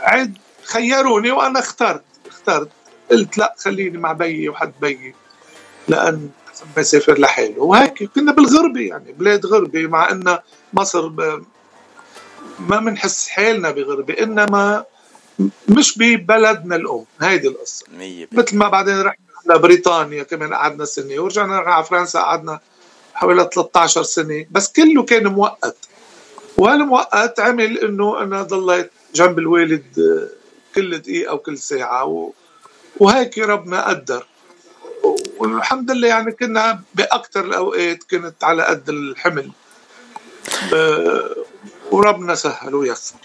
عد 0.02 0.38
خيروني 0.64 1.32
وأنا 1.32 1.60
اخترت 1.60 2.04
اخترت 2.28 2.70
قلت 3.12 3.38
لا 3.38 3.56
خليني 3.58 3.98
مع 3.98 4.12
بيي 4.12 4.50
وحد 4.50 4.74
بيي 4.82 5.16
لأن 5.88 6.30
ما 6.76 6.82
يسافر 6.82 7.20
لحاله. 7.20 7.62
وهيك 7.62 8.04
كنا 8.04 8.32
بالغربة 8.32 8.82
يعني 8.82 9.12
بلاد 9.12 9.46
غربة 9.46 9.88
مع 9.88 10.12
ان 10.12 10.38
مصر 10.74 11.10
ما 12.60 12.80
بنحس 12.80 13.28
حالنا 13.28 13.72
بغربة 13.72 14.14
إنما 14.14 14.86
مش 15.70 15.98
ببلدنا 15.98 16.76
الأم 16.76 17.06
هيدي 17.22 17.48
القصة. 17.48 17.86
مثل 18.32 18.58
ما 18.58 18.68
بعدين 18.70 19.02
رحنا 19.02 19.26
لبريطانيا 19.46 20.24
كمان 20.24 20.54
قعدنا 20.54 20.86
سنة 20.86 21.20
ورجعنا 21.20 21.58
على 21.58 21.86
فرنسا 21.86 22.20
قعدنا 22.20 22.60
حوالي 23.14 23.50
13 23.54 24.04
سنة. 24.04 24.46
بس 24.52 24.72
كله 24.72 25.04
كان 25.04 25.28
مؤقت 25.28 25.78
وهالمؤقت 26.58 27.40
عمل 27.40 27.78
إنه 27.78 28.24
أنا 28.24 28.42
ضليت 28.42 28.92
جنب 29.16 29.40
الوالد 29.40 30.30
كل 30.76 30.98
دقيقة 30.98 31.34
وكل 31.34 31.58
ساعة 31.58 32.32
وهيك 32.98 33.38
ربنا 33.38 33.90
قدر. 33.90 34.26
والحمد 35.38 35.92
لله 35.92 36.08
يعني 36.08 36.32
كنا 36.32 36.82
بأكثر 36.96 37.46
الأوقات 37.46 38.04
كنت 38.04 38.44
على 38.44 38.64
قد 38.64 38.90
الحمل. 38.90 39.52
وربنا 41.92 42.36
سهل 42.36 42.76
ويسر. 42.76 43.16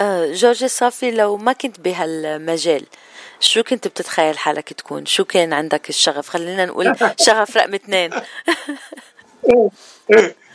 آه، 0.00 0.32
جورج 0.32 0.64
صافي 0.64 1.10
لو 1.10 1.36
ما 1.36 1.52
كنت 1.52 1.80
بهالمجال 1.80 2.86
شو 3.40 3.62
كنت 3.62 3.88
بتتخيل 3.88 4.38
حالك 4.38 4.72
تكون؟ 4.72 5.06
شو 5.06 5.24
كان 5.24 5.52
عندك 5.52 5.88
الشغف؟ 5.88 6.28
خلينا 6.28 6.64
نقول 6.66 6.96
شغف 7.26 7.56
رقم 7.56 7.74
اثنين. 7.74 8.10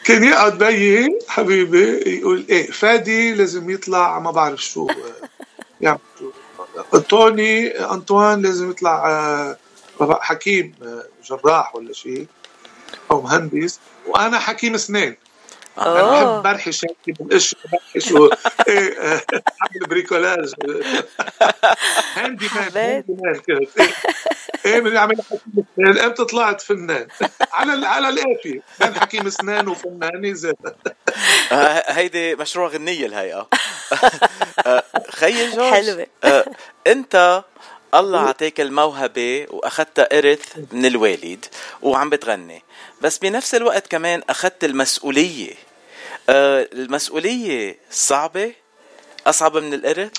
كان 0.06 0.24
يقعد 0.24 0.58
بيي 0.58 1.20
حبيبي 1.28 2.18
يقول 2.20 2.46
إيه 2.50 2.72
فادي 2.72 3.34
لازم 3.34 3.70
يطلع 3.70 4.20
ما 4.20 4.32
بعرف 4.32 4.64
شو 4.64 4.88
يعني 5.82 6.00
توني 7.10 7.68
أنطوان 7.68 8.42
لازم 8.42 8.70
يطلع 8.72 9.10
آه، 9.10 9.58
حكيم 10.22 10.74
آه، 10.82 11.04
جراح 11.24 11.76
ولا 11.76 11.94
شيء 11.94 12.28
أو 13.12 13.22
مهندس 13.22 13.80
وأنا 14.08 14.40
حكيم 14.40 14.74
اسنان 14.74 15.16
أنا 15.78 16.12
بحب 16.12 16.44
برحش 16.44 16.86
هيك 16.86 17.20
بالقش 17.20 17.56
برحش 17.72 18.12
و... 18.12 18.30
إيه 18.68 19.00
اعمل 19.00 19.88
bricolage 19.90 20.54
handyman 22.16 22.72
handyman 22.76 23.36
كنت 23.36 23.70
إيه 24.66 24.80
بدي 24.80 24.98
أعمل 24.98 25.16
حكيم 25.22 25.98
إمتى 25.98 26.26
طلعت 26.26 26.62
فنان؟ 26.62 27.08
على 27.54 27.88
على 27.88 28.10
القافية 28.10 28.62
بين 28.80 28.96
حكيم 29.00 29.28
اسنان 29.28 29.68
وفنان 29.68 30.36
زاد 30.36 30.56
هيدي 31.88 32.36
مشروع 32.36 32.68
غنية 32.68 33.06
الهيئة. 33.06 33.48
خيي 35.20 35.52
جورج 35.52 35.74
حلوة. 35.74 36.08
إنت 36.88 37.44
الله 37.96 38.20
اعطيك 38.20 38.62
الموهبة 38.62 39.48
واخذتها 39.50 40.18
إرث 40.18 40.58
من 40.72 40.86
الوالد 40.86 41.46
وعم 41.82 42.10
بتغني. 42.10 42.64
بس 43.02 43.18
بنفس 43.18 43.56
الوقت 43.56 43.88
كمان 43.88 44.22
اخذت 44.30 44.64
المسؤولية. 44.64 45.54
آه، 46.30 46.70
المسؤولية 46.74 47.78
صعبة؟ 47.92 48.54
أصعب 49.28 49.58
من 49.58 49.74
الارث 49.74 50.12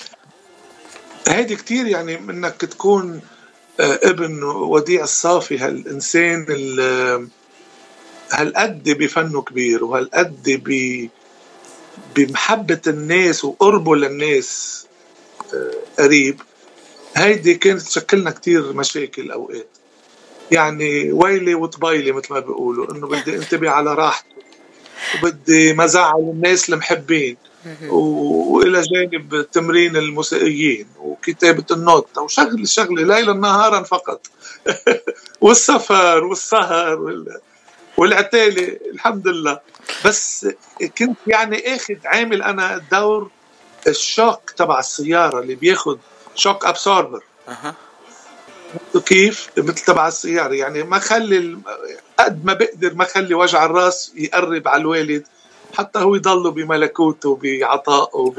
هيدي 1.27 1.55
كتير 1.55 1.87
يعني 1.87 2.15
إنك 2.15 2.61
تكون 2.61 3.21
آه، 3.79 3.99
ابن 4.03 4.43
وديع 4.43 5.03
الصافي 5.03 5.57
هالإنسان 5.57 6.45
هالقد 8.31 8.89
بفنه 8.89 9.41
كبير 9.41 9.83
وهالقد 9.83 10.61
بمحبة 12.15 12.81
الناس 12.87 13.45
وقربه 13.45 13.95
للناس 13.95 14.85
آه، 15.53 16.03
قريب. 16.03 16.41
هيدي 17.15 17.55
كانت 17.55 17.81
تشكلنا 17.81 18.31
كتير 18.31 18.73
مشاكل 18.73 19.31
أوقات. 19.31 19.67
يعني 20.51 21.11
ويلي 21.11 21.55
وطبيلي 21.55 22.11
مثل 22.11 22.33
ما 22.33 22.39
بيقولوا 22.39 22.91
إنه 22.91 23.07
بدي 23.07 23.35
أنتبه 23.35 23.69
على 23.69 23.93
راحتي 23.93 24.35
وبدي 25.15 25.73
ما 25.73 25.85
زعل 25.85 26.19
الناس 26.19 26.69
المحبين. 26.69 27.37
وإلى 27.89 28.81
جانب 28.81 29.47
تمرين 29.51 29.95
الموسيقيين 29.95 30.87
وكتابة 30.99 31.65
النوت 31.71 32.17
وشغل 32.17 32.67
شغلة 32.67 33.03
ليلا 33.03 33.33
نهارا 33.33 33.83
فقط. 33.83 34.27
والسفر 35.41 36.23
والسهر 36.23 36.99
وال... 36.99 37.39
والعتالة 37.97 38.79
الحمد 38.93 39.27
لله. 39.27 39.59
بس 40.05 40.47
كنت 40.97 41.17
يعني 41.27 41.75
أخذ 41.75 41.95
عامل 42.05 42.43
أنا 42.43 42.75
الدور 42.75 43.29
الشوك 43.87 44.49
تبع 44.49 44.79
السيارة 44.79 45.39
اللي 45.39 45.55
بياخد 45.55 45.99
شوك 46.35 46.65
ابسوربر. 46.65 47.23
كيف؟ 49.05 49.49
مثل 49.57 49.85
تبع 49.85 50.07
السيارة. 50.07 50.53
يعني 50.53 50.83
ما 50.83 50.99
خلي 50.99 51.57
قد 52.19 52.45
ما 52.45 52.53
بقدر 52.53 52.93
ما 52.93 53.03
خلي 53.03 53.33
وجع 53.33 53.65
الراس 53.65 54.11
يقرب 54.15 54.67
على 54.67 54.81
الوالد 54.81 55.23
حتى 55.77 55.99
هو 55.99 56.15
يضله 56.15 56.51
بملكوته 56.51 57.39
بعطائه 57.43 58.33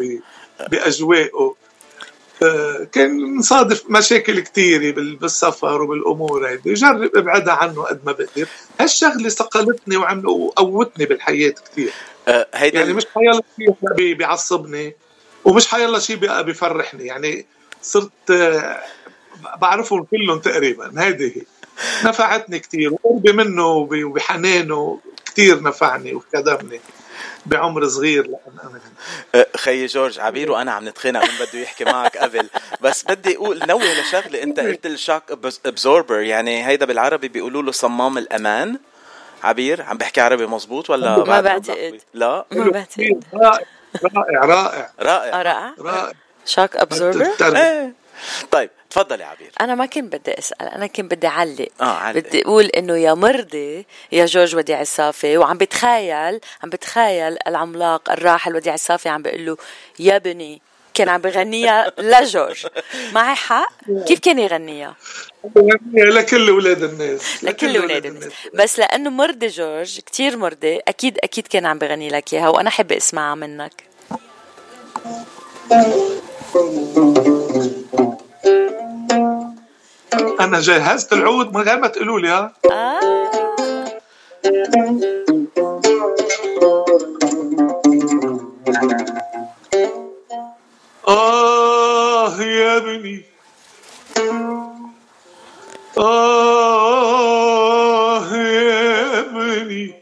بأجوائه 0.71 1.55
كان 2.93 3.37
نصادف 3.37 3.85
مشاكل 3.91 4.41
كثيرة 4.41 4.95
بالسفر 5.21 5.83
وبالأمور 5.83 6.49
هيدي. 6.49 6.75
جرب 6.75 7.17
ابعدها 7.17 7.55
عنه 7.55 7.83
قد 7.83 8.01
ما 8.07 8.13
بقدر. 8.13 8.49
هالشغلة 8.81 9.29
صقلتني 9.29 9.97
وقوتني 9.97 11.07
بالحياة 11.07 11.55
كثير 11.73 11.93
أه 12.29 12.47
يعني 12.53 12.93
مش 12.93 13.07
حيلا 13.15 13.43
شيء 13.57 14.15
بيعصبني 14.15 14.95
ومش 15.45 15.67
حيلا 15.67 15.99
شيء 15.99 16.43
بيفرحني 16.43 17.07
يعني 17.07 17.47
صرت 17.83 18.31
آه، 18.31 18.81
بعرفهم 19.61 20.05
كلهم 20.05 20.39
تقريبا 20.39 20.93
هيدي 20.97 21.37
هي. 21.37 21.43
نفعتني 22.05 22.59
كثير 22.59 22.93
وقربي 22.93 23.33
منه 23.33 23.67
وبحنانه 23.67 25.01
كثير 25.27 25.63
نفعني 25.63 26.15
وخدمني 26.15 26.81
بعمر 27.47 27.89
صغير 27.89 28.25
أنا 28.25 28.81
أه، 29.35 29.47
خيي 29.57 29.87
جورج 29.87 30.21
عبير 30.21 30.53
وأنا 30.53 30.73
عم 30.73 30.89
نتخانق 30.89 31.23
من 31.25 31.47
بده 31.47 31.59
يحكي 31.59 31.85
معك 31.85 32.17
قبل. 32.17 32.49
بس 32.81 33.05
بدي 33.05 33.37
أقول 33.37 33.61
نوه 33.69 34.01
لشغلة 34.01 34.43
أنت 34.43 34.61
قلت 34.61 34.87
الشاك 34.87 35.23
ابزوربر 35.67 36.21
يعني 36.21 36.67
هيدا 36.67 36.87
بالعربي 36.87 37.29
بيقولوا 37.29 37.63
له 37.63 37.73
صمام 37.73 38.19
الأمان. 38.19 38.79
عبير 39.43 39.83
عم 39.83 39.99
بحكي 39.99 40.21
عربي 40.21 40.47
مزبوط 40.47 40.91
ولا 40.91 41.19
ما 41.19 41.41
بعتقد. 41.41 42.01
لا؟ 42.15 42.47
ما 42.53 42.71
بعتقد. 42.71 43.25
رائع 43.35 43.65
رائع 44.45 44.91
رائع. 45.01 45.43
رائع. 45.43 45.75
رائع. 45.79 46.13
شاك 46.45 46.77
ابزوربر 46.77 47.27
إيه. 47.41 47.95
طيب 48.51 48.71
تفضل 48.91 49.21
يا 49.21 49.27
عبير. 49.27 49.51
أنا 49.61 49.75
ما 49.75 49.87
كنت 49.87 50.17
بدي 50.17 50.39
أسأل 50.39 50.67
أنا 50.69 50.87
كنت 50.87 51.15
بدي 51.15 51.27
أعلق. 51.27 51.69
آه 51.81 51.85
علق. 51.85 52.19
بدي 52.21 52.43
أقول 52.45 52.65
إنه 52.65 52.97
يا 52.97 53.15
مرضي 53.15 53.87
يا 54.13 54.25
جورج 54.27 54.57
وديع 54.57 54.81
الصافي 54.81 55.37
وعم 55.39 55.59
بتخيل 55.59 56.41
عم 56.63 56.71
بتخيل 56.71 57.37
العملاق 57.47 58.11
الراحل 58.11 58.57
وديع 58.57 58.75
الصافي 58.75 59.09
عم 59.09 59.23
بيقول 59.23 59.47
له 59.47 59.57
يا 59.99 60.19
بني 60.19 60.63
كان 60.95 61.09
عم 61.09 61.21
بغنيها 61.21 61.93
لجورج 61.99 62.67
معي 63.13 63.35
حق؟ 63.35 63.69
كيف 64.07 64.19
كان 64.19 64.39
يغنيها؟ 64.39 64.97
لكل 65.95 66.49
أولاد 66.49 66.83
الناس. 66.83 67.45
لكل 67.45 67.77
أولاد 67.77 68.07
الناس. 68.07 68.33
بس 68.55 68.79
لأنه 68.79 69.11
مرضي 69.11 69.47
جورج 69.47 70.01
كتير 70.01 70.37
مرضي 70.37 70.79
أكيد 70.89 71.19
أكيد 71.23 71.47
كان 71.47 71.67
عم 71.67 71.79
بغني 71.79 72.09
لك 72.09 72.33
إياها 72.35 72.49
وأنا 72.49 72.71
حابه 72.71 72.97
أسمعها 72.97 73.35
منك. 73.35 73.83
أنا 80.41 80.61
جهزت 80.61 81.13
العود 81.13 81.55
من 81.57 81.63
غير 81.63 81.81
ما 81.81 81.89
تقولوا 81.89 82.21
لي 82.21 82.29
ها؟ 82.29 82.53
آه, 91.09 92.43
يا 92.43 92.77
ابني. 92.77 93.23
آه 96.59 98.37
يا 98.37 99.21
ابني. 99.21 99.95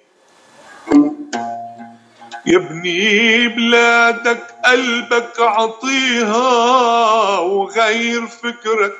يبني 2.46 3.49
بلادك 3.49 4.56
قلبك 4.66 5.40
عطيها 5.40 7.38
وغير 7.38 8.26
فكرك 8.26 8.96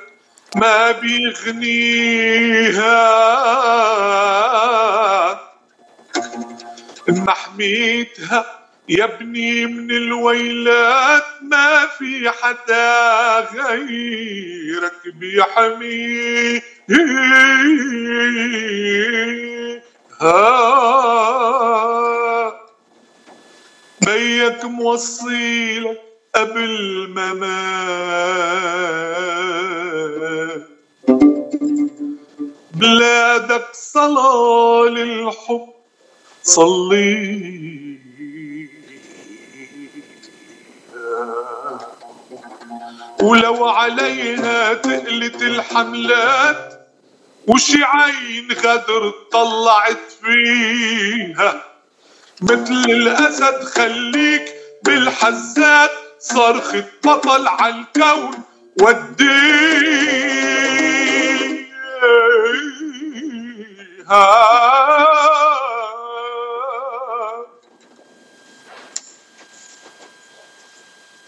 ما 0.55 0.91
بيغنيها. 0.91 2.87
محميتها 7.09 8.45
يبني 8.89 9.65
من 9.65 9.91
الويلات 9.91 11.23
ما 11.41 11.87
في 11.97 12.29
حدا 12.29 13.39
غيرك 13.39 15.01
بيحميها. 15.15 16.61
بيك 24.49 24.65
موصيلك 24.65 26.01
قبل 26.35 27.07
ما 27.15 27.33
بلادك 32.71 33.67
صلاة 33.73 34.85
للحب 34.89 35.67
صلي. 36.43 37.97
ولو 43.23 43.65
علينا 43.65 44.73
تقلت 44.73 45.41
الحملات 45.41 46.87
وشي 47.47 47.83
عين 47.83 48.51
غدر 48.51 49.13
طلعت 49.31 50.11
فيها. 50.21 51.66
مثل 52.41 52.85
الأسد 52.89 53.63
خليك 53.63 54.55
بالحزات 54.85 55.91
صرخة 56.19 56.85
بطل 57.03 57.47
عالكون 57.47 58.43
وديها 58.81 59.87
آه. 64.09 65.41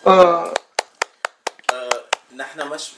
آه. 0.08 0.54
نحن 2.36 2.68
مش 2.68 2.92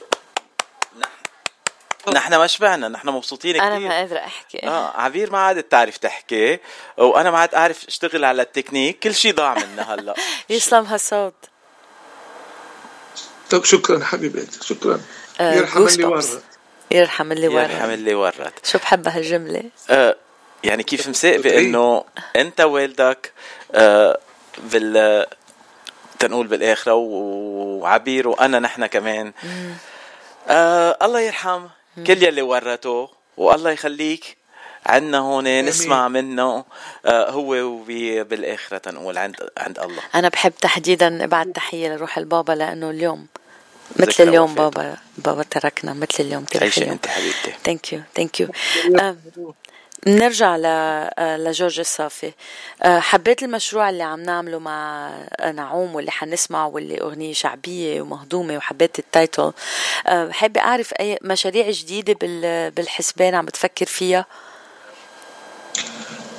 نحن 2.14 2.34
ما 2.34 2.46
شبعنا 2.46 2.88
نحن 2.88 3.08
مبسوطين 3.08 3.52
كثير 3.52 3.66
أنا 3.66 3.78
ما 3.78 3.96
قادرة 3.98 4.18
أحكي. 4.18 4.66
آه 4.66 5.00
عبير 5.00 5.32
ما 5.32 5.38
عادت 5.38 5.70
تعرف 5.70 5.96
تحكي 5.96 6.58
وأنا 6.96 7.30
ما 7.30 7.38
عاد 7.38 7.54
أعرف 7.54 7.88
أشتغل 7.88 8.24
على 8.24 8.42
التكنيك 8.42 8.98
كل 8.98 9.14
شيء 9.14 9.34
ضاع 9.34 9.54
منا 9.54 9.94
هلأ. 9.94 10.14
يسلم 10.50 10.84
هالصوت. 10.84 11.34
طيب 13.50 13.64
شكرا 13.64 14.04
حبيبتي 14.04 14.66
شكرا. 14.66 15.00
آه 15.40 15.54
يرحم 15.54 15.86
اللي 15.86 16.04
ورد. 16.04 16.42
يرحم 16.90 17.32
اللي 17.32 17.48
ورد. 17.48 17.70
يرحم 17.70 17.90
اللي 17.90 18.14
ورد. 18.14 18.52
شو 18.64 18.78
بحب 18.78 19.08
هالجملة؟ 19.08 19.64
آه 19.90 20.16
يعني 20.64 20.82
كيف 20.82 21.08
مساقبه 21.08 21.58
انه 21.58 22.04
أنت 22.36 22.60
والدك 22.60 23.32
آه 23.72 24.18
بال 24.58 25.26
تنقول 26.18 26.46
بالآخرة 26.46 26.92
وعبير 26.94 28.28
وأنا 28.28 28.58
نحن 28.58 28.86
كمان. 28.86 29.32
آه 30.48 30.98
الله 31.02 31.20
يرحم. 31.20 31.66
كل 31.96 32.22
يلي 32.22 32.42
ورته 32.42 33.08
والله 33.36 33.70
يخليك 33.70 34.36
عندنا 34.86 35.18
هون 35.18 35.64
نسمع 35.64 36.08
منه 36.08 36.64
آه 37.06 37.30
هو 37.30 37.78
بالآخرة 38.24 38.78
تنقول 38.78 39.18
عند 39.18 39.36
عند 39.58 39.78
الله. 39.78 40.02
أنا 40.14 40.28
بحب 40.28 40.52
تحديدا 40.60 41.24
أبعت 41.24 41.46
تحية 41.46 41.88
لروح 41.88 42.18
البابا 42.18 42.52
لأنه 42.52 42.90
اليوم 42.90 43.26
مثل 43.96 44.28
اليوم 44.28 44.54
بابا 44.54 44.96
بابا 45.18 45.42
تركنا 45.42 45.92
مثل 45.92 46.14
اليوم 46.20 46.44
ترك 46.44 46.78
اليوم 46.78 46.92
أنت 46.92 47.06
حبيبتي. 47.06 47.52
thank 47.64 47.92
you 47.92 48.00
thank 48.14 48.40
you 48.40 48.48
نرجع 50.06 50.56
آه، 50.64 51.36
لجورج 51.36 51.80
الصافي. 51.80 52.32
آه، 52.82 52.98
حبيت 53.00 53.42
المشروع 53.42 53.90
اللي 53.90 54.02
عم 54.02 54.20
نعمله 54.20 54.58
مع 54.58 55.10
نعوم 55.54 55.94
واللي 55.94 56.10
حنسمعه 56.10 56.66
واللي 56.66 57.00
أغنية 57.00 57.32
شعبية 57.32 58.00
ومهضومة 58.00 58.56
وحبيت 58.56 58.98
ال 58.98 59.07
title 59.07 59.52
آه، 60.06 60.30
حابة 60.30 60.60
أعرف 60.60 60.92
أي 61.00 61.18
مشاريع 61.22 61.70
جديدة 61.70 62.16
بالحسبان 62.76 63.34
عم 63.34 63.44
بتفكر 63.46 63.86
فيها؟ 63.86 64.26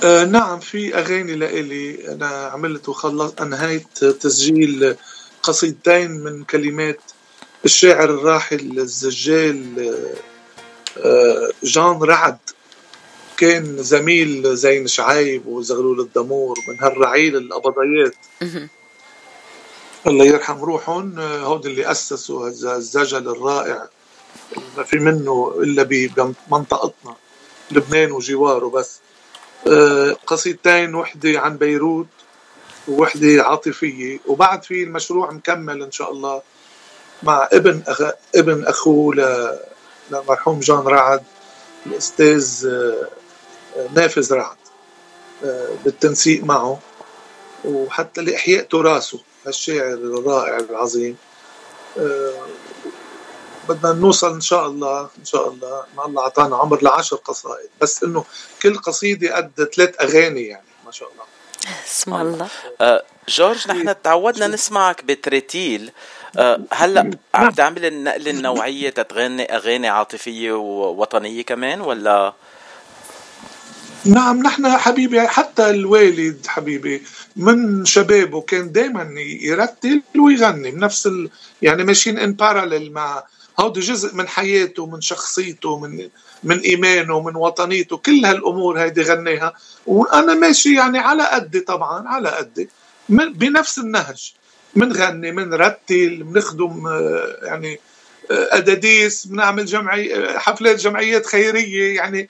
آه 0.04 0.24
نعم 0.26 0.60
في 0.60 0.96
أغاني 0.98 1.36
لإلي 1.36 2.12
أنا 2.12 2.28
عملت 2.28 2.90
وخلصت 2.90 3.42
أنهيت 3.42 3.98
تسجيل 4.06 4.96
قصيدتين 5.44 6.12
من 6.12 6.44
كلمات 6.44 7.00
الشاعر 7.66 8.10
الراحل 8.10 8.80
الزجال 8.80 9.96
آه 10.98 11.50
جان 11.64 12.04
رعد. 12.04 12.38
كان 13.44 13.84
زميل 13.84 14.56
زين 14.56 14.88
شعيب 14.88 15.48
وزغلول 15.48 16.00
الدمور 16.00 16.60
من 16.68 16.80
هالرعيل 16.80 17.36
القبضيات 17.36 18.16
الله 20.08 20.26
يرحم 20.26 20.62
روحهم 20.62 21.20
هود 21.20 21.66
اللي 21.66 21.92
أسسوا 21.92 22.48
الزجل 22.48 23.30
الرائع. 23.30 23.88
ما 24.78 24.84
في 24.84 25.00
منه 25.00 25.56
إلا 25.60 25.84
بمنطقتنا 25.84 27.16
لبنان 27.72 28.12
وجواره 28.12 28.68
بس. 28.68 29.00
آه، 29.68 30.12
قصيدتين 30.28 30.96
وحدة 30.96 31.40
عن 31.40 31.58
بيروت 31.58 32.08
ووحدة 32.88 33.44
عاطفية. 33.44 34.20
وبعد 34.28 34.64
في 34.64 34.84
المشروع 34.84 35.32
مكمل 35.32 35.84
إن 35.84 35.92
شاء 35.92 36.12
الله 36.12 36.42
مع 37.24 37.50
ابن 37.54 37.84
أخ... 37.88 38.02
ابن 38.36 38.64
أخوه 38.66 39.16
ل... 39.16 39.50
لمرحوم 40.12 40.60
جان 40.60 40.78
رعد 40.78 41.24
الأستاذ 41.86 42.68
آه، 42.68 43.23
نافذ 43.94 44.34
رعد 44.34 44.58
آه، 45.44 45.70
بالتنسيق 45.86 46.44
معه 46.44 46.80
وحتى 47.66 48.22
لإحياء 48.22 48.64
تراثه 48.64 49.20
هالشاعر 49.46 49.94
الرائع 49.94 50.58
العظيم. 50.58 51.18
آه، 51.98 52.46
بدنا 53.70 53.94
نوصل 53.94 54.34
إن 54.34 54.42
شاء 54.42 54.68
الله 54.68 55.10
إن 55.20 55.26
شاء 55.26 55.50
الله 55.50 55.84
ما 55.98 56.06
الله 56.06 56.22
أعطانا 56.22 56.56
عمر 56.56 56.84
لعشر 56.84 57.16
قصائد 57.16 57.70
بس 57.82 58.04
إنه 58.04 58.26
كل 58.62 58.78
قصيدة 58.78 59.36
قد 59.36 59.70
ثلاث 59.76 60.02
أغاني 60.02 60.48
يعني 60.48 60.68
ما 60.86 60.92
شاء 60.92 61.12
الله. 61.12 61.24
اسم 61.88 62.14
الله. 62.14 62.48
آه 62.82 63.04
جورج 63.30 63.68
نحن 63.68 64.02
تعودنا 64.04 64.48
نسمعك 64.48 65.04
بتريتيل 65.04 65.92
آه 66.38 66.60
هلا 66.72 67.12
عم 67.34 67.52
تعمل 67.52 67.86
النقل 67.86 68.28
النوعية 68.28 68.90
تتغني 68.90 69.56
أغاني 69.56 69.90
عاطفية 69.90 70.52
ووطنية 70.52 71.42
كمان 71.42 71.82
ولا 71.82 72.34
نعم 74.06 74.44
نحن 74.44 74.78
حبيبي 74.78 75.28
حتى 75.28 75.70
الوالد 75.70 76.48
حبيبي 76.48 77.04
من 77.36 77.86
شبابه 77.86 78.42
كان 78.42 78.72
دائما 78.72 79.10
يرتل 79.42 80.02
ويغني 80.20 80.72
بنفس 80.72 81.08
ال... 81.08 81.30
يعني 81.62 81.84
ماشيين 81.84 82.18
ان 82.20 82.34
باراليل 82.34 82.92
مع 82.94 83.24
هودي 83.60 83.80
جزء 83.80 84.16
من 84.16 84.28
حياته 84.28 84.86
من 84.86 85.02
شخصيته 85.02 85.80
من 85.80 86.10
من 86.44 86.60
إيمانه 86.60 87.22
من 87.22 87.36
وطنيته 87.36 87.98
كل 87.98 88.26
هالأمور 88.26 88.80
هيدي 88.80 89.02
غنيها. 89.02 89.54
وأنا 89.86 90.34
ماشي 90.34 90.76
يعني 90.76 91.00
على 91.00 91.24
قدي 91.24 91.60
طبعا 91.60 92.08
على 92.08 92.30
قدي 92.30 92.70
من 93.10 93.34
بنفس 93.34 93.80
النهج 93.80 94.34
بنغني 94.76 95.32
بنرتل 95.32 96.24
بنخدم 96.24 96.88
آه، 96.88 97.38
يعني 97.44 97.80
آه، 98.32 98.48
أداديس 98.58 99.28
بنعمل 99.28 99.66
جمعي 99.66 100.30
حفلات 100.40 100.76
جمعيات 100.80 101.26
خيرية 101.26 101.96
يعني 101.96 102.30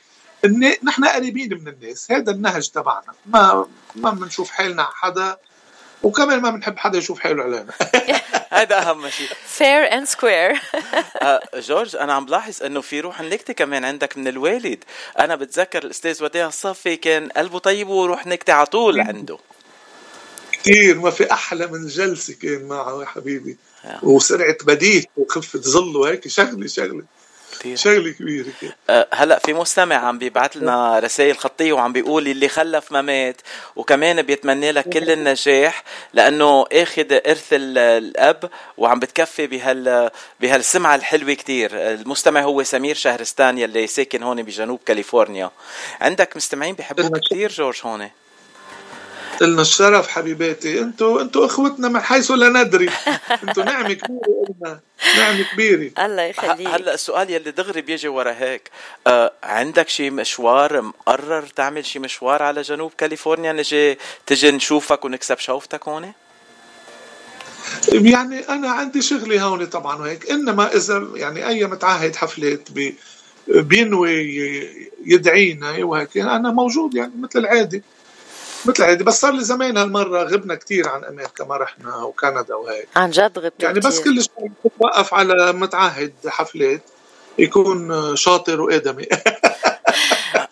نحن 0.84 1.06
قريبين 1.06 1.54
من 1.62 1.68
الناس 1.68 2.12
هذا 2.12 2.32
النهج 2.32 2.70
تبعنا. 2.70 3.14
ما 3.26 3.68
ما 3.96 4.12
بنشوف 4.12 4.50
حالنا 4.52 4.84
حدا 4.94 5.38
وكمان 6.04 6.42
ما 6.42 6.50
بنحب 6.50 6.78
حدا 6.78 6.98
يشوف 6.98 7.20
حاله 7.20 7.44
علينا. 7.44 7.74
هذا 8.60 8.82
أهم 8.82 9.10
شيء. 9.10 9.28
Fair 9.30 9.92
and 9.92 10.08
square. 10.16 10.58
جورج 11.56 11.96
أنا 11.96 12.14
عم 12.14 12.26
بلاحظ 12.26 12.64
إنه 12.64 12.82
في 12.82 13.00
روح 13.00 13.20
النكته 13.20 13.54
كمان 13.54 13.86
عندك 13.86 14.18
من 14.18 14.28
الوالد. 14.28 14.84
أنا 15.20 15.36
بتذكر 15.36 15.84
الأستاذ 15.84 16.24
وديع 16.24 16.48
الصافي 16.48 16.96
كان 16.96 17.30
قلبه 17.30 17.60
طيب 17.60 17.88
وروح 17.90 18.28
نكتة 18.28 18.54
على 18.54 18.66
طول 18.66 19.02
عنده. 19.02 19.38
كثير 20.52 21.00
ما 21.00 21.12
في 21.12 21.32
أحلى 21.32 21.68
من 21.68 21.88
جلسة 21.88 22.34
كان 22.42 22.64
معه 22.64 23.02
يا 23.02 23.06
حبيبي. 23.06 23.58
وسرعة 24.04 24.58
بديهة 24.64 25.06
وخفة 25.18 25.60
ظله 25.60 26.10
هيك 26.10 26.28
شغلة 26.28 26.68
شغلة. 26.68 27.04
كثير 27.60 27.78
شغلة 27.78 28.12
كبيرة 28.12 28.46
أه 28.90 29.08
هلا 29.14 29.40
في 29.40 29.54
مستمع 29.54 29.96
عم 29.96 30.18
بيبعث 30.18 30.58
لنا 30.58 31.00
رسائل 31.00 31.38
خطية 31.38 31.74
وعم 31.74 31.94
بيقول 31.94 32.28
اللي 32.28 32.48
خلف 32.48 32.92
ما 32.92 33.02
مات 33.02 33.42
وكمان 33.76 34.22
بيتمنى 34.22 34.72
لك 34.72 34.90
كل 34.90 35.12
النجاح 35.12 35.84
لأنه 36.14 36.66
آخذ 36.72 37.14
إرث 37.14 37.48
الأب 37.52 38.50
وعم 38.78 39.00
بتكفي 39.00 39.48
بهال 39.48 40.10
بهالسمعة 40.40 40.96
الحلوة 40.96 41.34
كثير 41.34 41.72
المستمع 41.74 42.42
هو 42.42 42.64
سمير 42.64 42.96
شهرستان 42.96 43.58
يلي 43.58 43.88
ساكن 43.88 44.24
هون 44.24 44.44
بجنوب 44.44 44.80
كاليفورنيا. 44.86 45.52
عندك 46.02 46.38
مستمعين 46.38 46.76
بيحبوك 46.76 47.20
كثير 47.30 47.52
جورج 47.52 47.82
هون؟ 47.84 48.10
لنا 49.46 49.62
الشرف 49.62 50.08
حبيباتي 50.08 50.80
أنتوا 50.80 51.22
أنتوا 51.22 51.46
اخوتنا 51.46 51.88
من 51.90 52.00
حيث 52.00 52.32
لا 52.32 52.50
ندري. 52.50 52.90
أنتوا 53.44 53.64
نعمه 53.64 53.94
كبيرة 53.94 54.46
لنا 54.62 54.80
نعمه 55.18 55.46
كبيرة. 55.54 56.06
الله 56.06 56.22
يخليك. 56.22 56.68
هلا 56.68 56.94
السؤال 56.94 57.30
يلي 57.30 57.52
دغري 57.52 57.82
بيجي 57.82 58.08
ورا 58.08 58.32
هيك. 58.32 58.72
آه 59.08 59.34
عندك 59.44 59.90
شي 59.90 60.10
مشوار 60.10 60.82
مقرر 60.82 61.44
تعمل 61.56 61.86
شي 61.86 62.00
مشوار 62.00 62.44
على 62.44 62.62
جنوب 62.62 62.92
كاليفورنيا؟ 62.98 63.54
نجي 63.54 63.98
تجي 64.26 64.52
نشوفك 64.52 65.06
ونكسب 65.06 65.38
شوفتك 65.38 65.88
هون؟ 65.88 66.12
يعني 67.94 68.50
أنا 68.50 68.72
عندي 68.72 69.02
شغلي 69.02 69.42
هون 69.42 69.66
طبعا 69.66 69.96
وهيك. 69.96 70.32
إنما 70.32 70.76
إذا 70.76 71.08
يعني 71.16 71.48
أي 71.48 71.66
متعهد 71.66 72.16
حفلات 72.16 72.70
بينوي 73.48 74.38
يدعينا 75.06 75.86
وهيك 75.86 76.16
يعني 76.16 76.36
أنا 76.36 76.52
موجود 76.52 76.96
يعني 76.96 77.12
مثل 77.20 77.40
العادي 77.40 77.84
مثل 78.66 78.84
العادي 78.84 79.04
بس 79.04 79.22
صار 79.22 79.34
لي 79.34 79.44
زمان 79.44 79.78
هالمرة 79.78 80.24
غبنا 80.24 80.56
كثير 80.56 80.90
عن 80.90 81.04
أمريكا 81.04 81.44
ما 81.44 81.58
رحنا 81.58 81.96
وكندا 81.98 82.56
وهيك. 82.56 82.88
عن 82.96 83.10
جد 83.12 83.40
غبت 83.40 83.64
يعني 83.64 83.80
بس 83.80 84.00
كل 84.00 84.22
شيء 84.24 84.52
بتوقف 84.66 85.14
على 85.14 85.54
متعهد 85.54 86.14
حفلات 86.28 86.82
يكون 87.38 88.16
شاطر 88.16 88.62
وآدمي. 88.62 89.06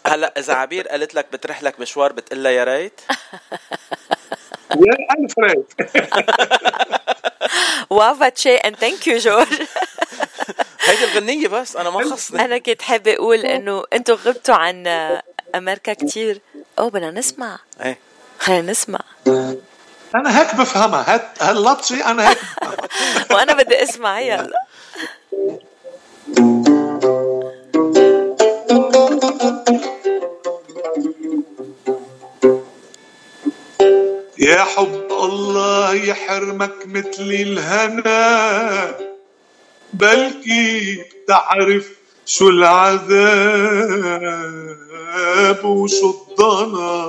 هلا 0.08 0.34
إذا 0.40 0.54
عبير 0.54 0.88
قالت 0.88 1.16
لك 1.16 1.26
بتروح 1.34 1.64
لك 1.64 1.80
مشوار 1.80 2.12
بتقول 2.14 2.44
لها 2.44 2.52
يا 2.52 2.64
ريت؟ 2.64 3.02
يا 4.86 4.94
ألف 5.20 5.34
ريت. 5.40 5.74
وافا 7.90 8.32
شيء 8.36 8.68
and 8.68 8.76
thank 8.76 9.08
you 9.08 9.18
جورج. 9.18 9.48
هيدي 10.82 11.04
الغنية 11.04 11.48
بس 11.48 11.76
أنا 11.76 11.90
ما 11.90 12.04
خصني. 12.12 12.46
أنا 12.46 12.58
كنت 12.58 12.82
حابة 12.82 13.14
أقول 13.14 13.38
إنه 13.40 13.84
أنتم 13.94 14.14
غبتوا 14.14 14.56
عن 14.56 14.84
أمريكا 15.56 15.94
كتير. 15.94 16.42
أوه 16.80 16.90
بدنا 16.90 17.12
نسمع. 17.12 17.60
إيه. 17.84 17.98
خلينا 18.40 18.72
نسمع. 18.72 19.00
أنا 20.16 20.42
هيك 20.42 20.56
بفهمها. 20.56 21.32
هاللطشة 21.42 22.12
أنا 22.12 22.30
هيك 22.30 22.38
بفهمها 22.38 22.78
وأنا 23.32 23.54
بدي 23.54 23.84
أسمع. 23.84 24.20
يلا. 24.20 24.62
يا 34.40 34.64
حب 34.64 35.08
الله 35.12 35.94
يحرمك 35.96 36.86
مثل 36.86 37.22
الهنا 37.22 38.96
بلكي 39.94 40.96
بتعرف 41.24 42.01
شو 42.26 42.50
العذاب 42.50 43.12
وشو 45.66 46.16
الضنا 46.16 47.08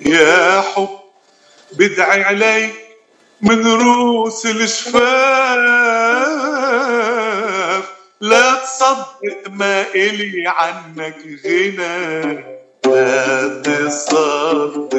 يا 0.00 0.60
حب 0.60 0.88
بدعي 1.72 2.22
عليك 2.22 2.74
من 3.40 3.66
روس 3.66 4.46
الشفاف. 4.46 4.98
لا 8.20 8.54
تصدق 8.54 9.48
ما 9.50 9.86
إلي 9.94 10.44
عنك 10.46 11.18
غنى. 11.44 12.44
لا 12.86 13.62
تصدق 13.62 14.92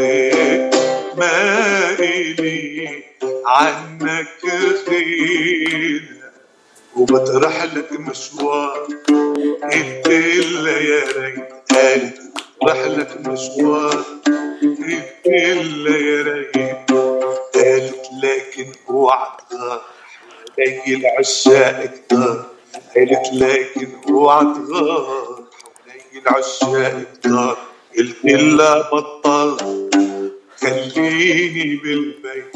ما 1.17 1.89
إلي 2.00 3.04
عنك 3.45 4.43
غنى. 4.88 6.19
وبطرح 7.00 7.64
لك 7.64 7.94
مشوار 8.00 8.88
إنت 9.64 10.08
الا 10.08 10.78
يا 10.80 11.04
ريت 11.18 11.50
قالت 11.72 12.20
بطرح 12.62 12.78
لك 12.88 13.28
مشوار. 13.28 14.06
إنت 14.64 15.26
الا 15.28 15.98
يا 15.98 16.22
ريت 16.24 16.92
قالت 17.56 18.10
لكن 18.24 18.72
اوعى 18.90 19.28
تغار 19.50 19.82
حوالي 20.58 20.96
العشاق 20.96 21.86
كتار 21.86 22.46
قالت 22.96 23.34
لكن 23.34 23.88
اوعى 24.10 24.44
تغار 24.44 25.44
حوالي 25.64 26.22
العشاق 26.22 27.04
كتار 27.14 27.58
قلت 27.98 28.26
لها 28.26 28.90
بطل 28.92 29.58
خليني 30.62 31.76
بالبيت 31.76 32.56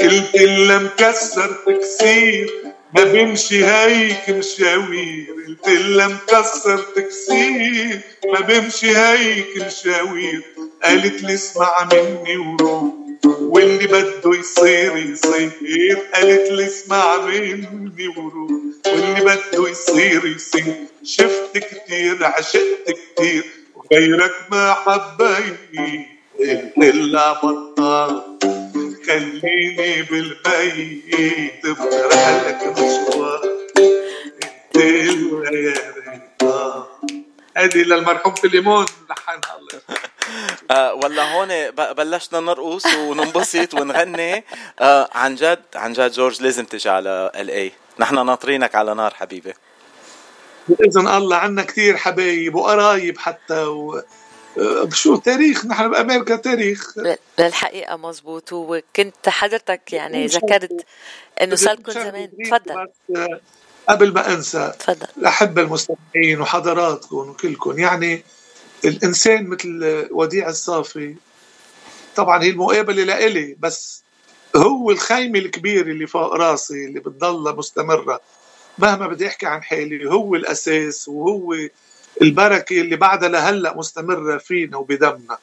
قلت 0.00 0.36
لها 0.36 0.78
مكسر 0.78 1.52
تكسير. 1.66 2.69
ما 2.94 3.04
بمشي 3.04 3.64
هيك 3.64 4.30
مشاوير 4.30 5.56
لها 5.66 6.06
مكسر 6.08 6.78
تكسير. 6.78 8.00
ما 8.32 8.40
بمشي 8.40 8.96
هيك 8.96 9.56
مشاوير 9.66 10.42
قالت 10.82 11.22
لي 11.22 11.34
اسمع 11.34 11.88
مني 11.92 12.36
وروح. 12.36 12.92
واللي 13.26 13.86
بده 13.86 14.38
يصير 14.38 14.96
يصير 14.96 15.98
قالت 16.14 16.50
لي 16.50 16.66
اسمع 16.66 17.16
مني 17.26 18.08
وروح. 18.16 18.50
واللي 18.86 19.20
بده 19.20 19.68
يصير 19.68 20.26
يصير 20.26 20.74
شفت 21.04 21.58
كتير 21.58 22.24
عشقت 22.24 22.86
كتير. 23.16 23.44
وغيرك 23.74 24.34
ما 24.50 24.74
حبيت 24.74 25.56
قلت 26.76 26.94
لها 26.94 27.32
بطل 27.32 28.22
خليني 29.10 30.02
بالبيت 30.02 31.66
بطرح 31.66 32.28
لك 32.46 32.62
مشوار. 32.78 33.42
انت 34.76 34.76
يا 34.76 35.74
ريت 36.06 36.42
هذه 37.56 37.78
للمرحوم 37.78 38.34
فيليمون 38.34 38.86
لحنها 39.10 39.58
الله 39.58 39.80
آه 40.70 40.94
ولا 40.94 41.22
هون 41.32 41.70
بلشنا 41.70 42.40
نرقص 42.40 42.86
وننبسط 42.94 43.74
ونغني. 43.74 44.44
آه 44.80 45.08
عن 45.14 45.34
جد 45.34 45.62
عن 45.74 45.92
جد 45.92 46.10
جورج 46.12 46.42
لازم 46.42 46.64
تجي 46.64 46.88
على 46.88 47.30
ال 47.34 47.50
اي 47.50 47.72
نحن 47.98 48.26
ناطرينك 48.26 48.74
على 48.74 48.94
نار 48.94 49.14
حبيبي. 49.14 49.54
بإذن 50.68 51.08
الله 51.08 51.36
عنا 51.36 51.62
كثير 51.62 51.96
حبايب 51.96 52.54
وقرايب 52.54 53.18
حتى 53.18 53.62
و... 53.64 54.02
شو 54.92 55.16
تاريخ؟ 55.16 55.66
نحن 55.66 55.90
بأمريكا 55.90 56.36
تاريخ. 56.36 56.94
للحقيقة 57.38 57.96
مزبوط 57.96 58.52
وكنت 58.52 59.28
حضرتك 59.28 59.92
يعني 59.92 60.26
ذكرت 60.26 60.86
إنه 61.42 61.54
صار 61.54 61.74
لكم 61.74 61.92
زمان. 61.92 62.30
تفضل. 62.44 62.86
قبل 63.88 64.14
ما 64.14 64.32
أنسى 64.32 64.72
تفضل. 64.78 65.06
الاحبه 65.18 65.62
المستمعين 65.62 66.40
وحضراتكم 66.40 67.16
وكلكم. 67.16 67.78
يعني 67.78 68.24
الإنسان 68.84 69.46
مثل 69.46 70.08
وديع 70.10 70.48
الصافي 70.48 71.14
طبعا 72.16 72.42
هي 72.42 72.48
المقابلة 72.48 73.04
لإلي 73.04 73.56
بس 73.60 74.02
هو 74.56 74.90
الخيمة 74.90 75.38
الكبيرة 75.38 75.90
اللي 75.90 76.06
فوق 76.06 76.34
راسي 76.34 76.84
اللي 76.84 77.00
بتضلها 77.00 77.52
مستمرة. 77.52 78.20
مهما 78.78 79.06
بدي 79.06 79.26
أحكي 79.26 79.46
عن 79.46 79.62
حالي 79.62 80.10
هو 80.10 80.34
الأساس 80.34 81.08
وهو 81.08 81.54
البركة 82.22 82.80
اللي 82.80 82.96
بعدها 82.96 83.28
لهلأ 83.28 83.76
مستمرة 83.76 84.38
فينا 84.38 84.76
وبدمنا 84.76 85.38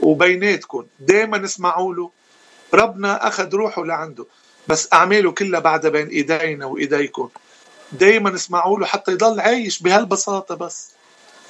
وبيناتكم 0.00 0.86
دائما 1.00 1.44
اسمعوا 1.44 1.94
له. 1.94 2.10
ربنا 2.74 3.28
أخذ 3.28 3.54
روحه 3.54 3.84
لعنده. 3.84 4.26
بس 4.68 4.88
أعماله 4.92 5.30
كلها 5.32 5.60
بعدها 5.60 5.90
بين 5.90 6.08
إيدينا 6.08 6.66
وايديكم 6.66 7.28
دائما 7.92 8.34
اسمعوا 8.34 8.78
له 8.78 8.86
حتى 8.86 9.12
يضل 9.12 9.40
عايش 9.40 9.82
بهالبساطة 9.82 10.54
بس. 10.54 10.90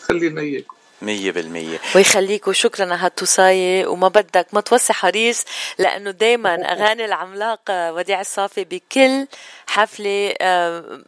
خلينا 0.03 0.41
اياكم 0.41 0.77
مية 1.03 1.31
بالمية. 1.31 1.81
ويخليك 1.95 2.49
وشكرا 2.49 2.85
على 2.85 2.95
هالتوصاية 2.95 3.87
وما 3.87 4.09
بدك 4.09 4.47
ما 4.53 4.61
توسع 4.61 4.95
حريص 4.95 5.45
لأنه 5.79 6.11
دايما 6.11 6.55
أغاني 6.73 7.05
العملاق 7.05 7.61
وديع 7.71 8.21
الصافي 8.21 8.65
بكل 8.65 9.27
حفلة 9.67 10.35
آه، 10.41 11.03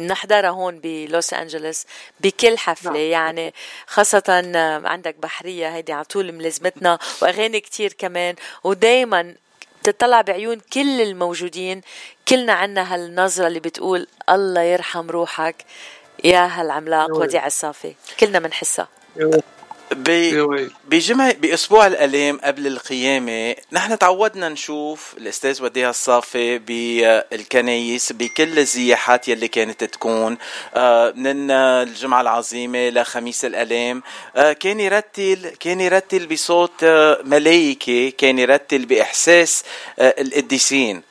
نحضرها 0.00 0.50
هون 0.50 0.78
بلوس 0.78 1.34
أنجلوس 1.34 1.86
بكل 2.20 2.58
حفلة. 2.58 2.90
نعم. 2.90 3.00
يعني 3.00 3.54
خاصة 3.86 4.22
آه، 4.56 4.82
عندك 4.84 5.14
بحرية 5.14 5.68
هيدي 5.74 5.92
على 5.92 6.04
طول 6.04 6.32
ملازمتنا 6.32 6.98
وأغاني 7.22 7.60
كتير 7.60 7.92
كمان. 7.92 8.34
ودايما 8.64 9.34
تطلع 9.82 10.20
بعيون 10.20 10.60
كل 10.72 11.00
الموجودين. 11.00 11.80
كلنا 12.28 12.52
عنا 12.52 12.94
هالنظرة 12.94 13.46
اللي 13.46 13.60
بتقول 13.60 14.06
الله 14.30 14.60
يرحم 14.60 15.10
روحك 15.10 15.64
يا 16.24 16.46
هالعملاق 16.46 17.16
وديع 17.16 17.46
الصافي. 17.46 17.94
كلنا 18.20 18.38
بنحسها. 18.38 18.88
بجمع 20.88 21.30
بأسبوع 21.30 21.86
الالام 21.86 22.40
قبل 22.44 22.66
القيامة 22.66 23.54
نحن 23.72 23.98
تعودنا 23.98 24.48
نشوف 24.48 25.14
الأستاذ 25.18 25.62
وديع 25.62 25.90
الصافي 25.90 26.58
بالكنايس 26.58 28.12
بكل 28.12 28.58
الزياحات 28.58 29.28
يلي 29.28 29.48
كانت 29.48 29.84
تكون. 29.84 30.38
آه، 30.74 31.12
من 31.16 31.50
الجمعة 31.50 32.20
العظيمة 32.20 32.88
لخميس 32.88 33.44
الالام 33.44 34.02
آه، 34.36 34.52
كان 34.52 34.80
يرتل 34.80 35.48
كان 35.60 35.80
يرتل 35.80 36.26
بصوت 36.26 36.84
آه، 36.84 37.18
ملايكي 37.24 38.10
كان 38.10 38.38
يرتل 38.38 38.86
بإحساس 38.86 39.64
القديسين. 39.98 41.02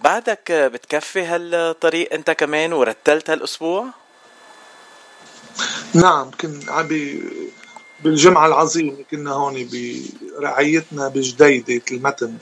بعدك 0.00 0.52
بتكفي 0.52 1.22
هالطريق 1.22 2.12
أنت 2.12 2.30
كمان 2.30 2.72
ورتلت 2.72 3.30
هالأسبوع؟ 3.30 3.86
نعم 5.94 6.30
كنت 6.40 6.70
عم 6.70 6.88
بالجمعة 8.04 8.46
العظيمة 8.46 8.96
كنا 9.10 9.32
هون 9.32 9.68
برعايتنا 9.72 11.08
بجديدة 11.08 11.82
المتن 11.92 12.36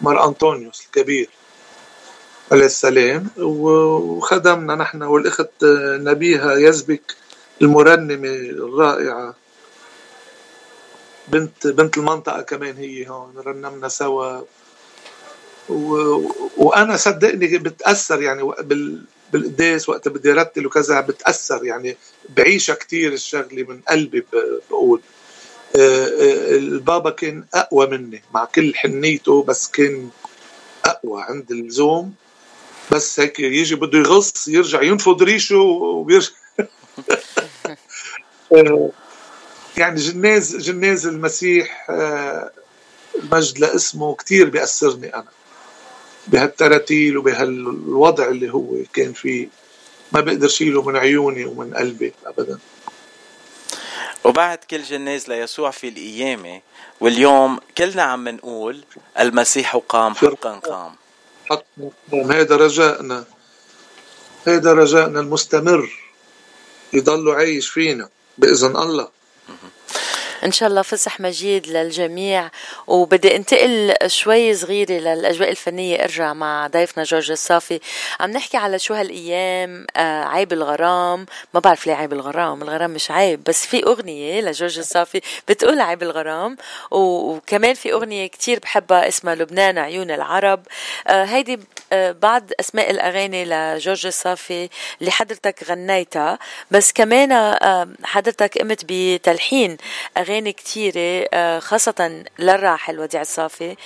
بمار 0.00 0.24
أنطونيوس 0.24 0.86
الكبير 0.86 1.28
عليه 2.52 2.64
السلام 2.66 3.30
وخدمنا 3.38 4.74
نحن 4.74 5.02
والأخت 5.02 5.64
نبيها 6.00 6.54
يزبك 6.54 7.16
المرنمة 7.62 8.28
الرائعة 8.28 9.34
بنت 11.28 11.66
بنت 11.66 11.98
المنطقة 11.98 12.42
كمان 12.42 12.76
هي 12.76 13.08
هون 13.08 13.34
رنمنا 13.38 13.88
سوا. 13.88 14.40
و... 15.68 15.96
وأنا 16.56 16.96
صدقني 16.96 17.58
بتأثر 17.58 18.22
يعني 18.22 18.42
بال... 18.42 19.04
بالقداس 19.32 19.88
وقت 19.88 20.08
بدي 20.08 20.32
رتل 20.32 20.66
وكذا 20.66 21.00
بتأثر 21.00 21.64
يعني 21.64 21.96
بعيشها 22.28 22.74
كتير 22.74 23.12
الشغلة 23.12 23.62
من 23.62 23.80
قلبي 23.80 24.24
بقول. 24.70 25.00
آه، 25.76 26.06
آه، 26.06 26.56
البابا 26.56 27.10
كان 27.10 27.44
أقوى 27.54 27.86
مني 27.86 28.22
مع 28.34 28.44
كل 28.44 28.74
حنيته 28.74 29.42
بس 29.42 29.68
كان 29.68 30.10
أقوى 30.84 31.22
عند 31.22 31.50
اللزوم. 31.50 32.14
بس 32.92 33.20
هيك 33.20 33.40
يجي 33.40 33.74
بده 33.74 33.98
يغص 33.98 34.48
يرجع 34.48 34.82
ينفض 34.82 35.22
ريشه 35.22 35.56
ويرجع 35.56 36.30
آه، 38.52 38.90
يعني 39.76 40.00
جناز 40.00 40.56
جناز 40.56 41.06
المسيح 41.06 41.86
المجد 43.22 43.58
لاسمه 43.58 44.14
كثير 44.14 44.48
بيأثرني 44.48 45.14
أنا. 45.14 45.30
بهالتراتيل 46.26 47.18
وبهالوضع 47.18 48.28
اللي 48.28 48.52
هو 48.52 48.76
كان 48.92 49.12
فيه. 49.12 49.48
ما 50.16 50.22
بقدر 50.22 50.48
شيله 50.48 50.82
من 50.82 50.96
عيوني 50.96 51.44
ومن 51.44 51.74
قلبي 51.74 52.12
ابدا. 52.26 52.58
وبعد 54.24 54.58
كل 54.58 54.82
جناز 54.82 55.28
ليسوع 55.28 55.70
في 55.70 55.88
القيامة 55.88 56.60
واليوم 57.00 57.60
كلنا 57.78 58.02
عم 58.02 58.28
نقول 58.28 58.84
المسيح 59.18 59.76
قام 59.76 60.14
حقا 60.14 60.58
قام. 60.58 60.96
هذا 62.30 62.56
رجائنا. 62.56 63.24
هذا 64.46 64.72
رجائنا 64.72 65.20
المستمر. 65.20 65.90
يضل 66.92 67.30
عايش 67.30 67.68
فينا 67.68 68.08
بإذن 68.38 68.76
الله. 68.76 69.08
إن 70.46 70.52
شاء 70.52 70.68
الله 70.68 70.82
فسح 70.82 71.20
مجيد 71.20 71.66
للجميع. 71.66 72.50
وبدي 72.86 73.36
انتقل 73.36 73.94
شوي 74.06 74.54
صغيرة 74.54 74.92
للأجواء 74.92 75.50
الفنية. 75.50 76.04
ارجع 76.04 76.32
مع 76.32 76.66
ضيفنا 76.66 77.04
جورج 77.04 77.30
الصافي. 77.30 77.80
عم 78.20 78.30
نحكي 78.30 78.56
على 78.56 78.78
شو 78.78 78.94
هالأيام 78.94 79.86
آه 79.96 80.24
عيب 80.24 80.52
الغرام. 80.52 81.26
ما 81.54 81.60
بعرف 81.60 81.86
ليه 81.86 81.94
عيب 81.94 82.12
الغرام. 82.12 82.62
الغرام 82.62 82.90
مش 82.90 83.10
عيب 83.10 83.44
بس 83.44 83.66
في 83.66 83.84
أغنية 83.84 84.40
لجورج 84.40 84.78
الصافي 84.78 85.20
بتقول 85.48 85.80
عيب 85.80 86.02
الغرام. 86.02 86.56
وكمان 86.90 87.74
في 87.74 87.92
أغنية 87.92 88.26
كتير 88.26 88.58
بحبها 88.58 89.08
اسمها 89.08 89.34
لبنان 89.34 89.78
عيون 89.78 90.10
العرب. 90.10 90.62
آه 91.06 91.24
هيدي 91.24 91.60
آه 91.92 92.12
بعض 92.12 92.50
أسماء 92.60 92.90
الأغاني 92.90 93.44
لجورج 93.44 94.06
الصافي 94.06 94.68
اللي 95.00 95.10
حضرتك 95.10 95.64
غنيتها. 95.68 96.38
بس 96.70 96.92
كمان 96.92 97.56
حضرتك 98.04 98.58
قمت 98.58 98.80
بتلحين 98.88 99.76
أغاني 100.16 100.35
كتيرة 100.44 101.28
آه، 101.34 101.58
خاصة 101.58 102.24
للراحل 102.38 103.00
وديع 103.00 103.20
الصافي. 103.20 103.76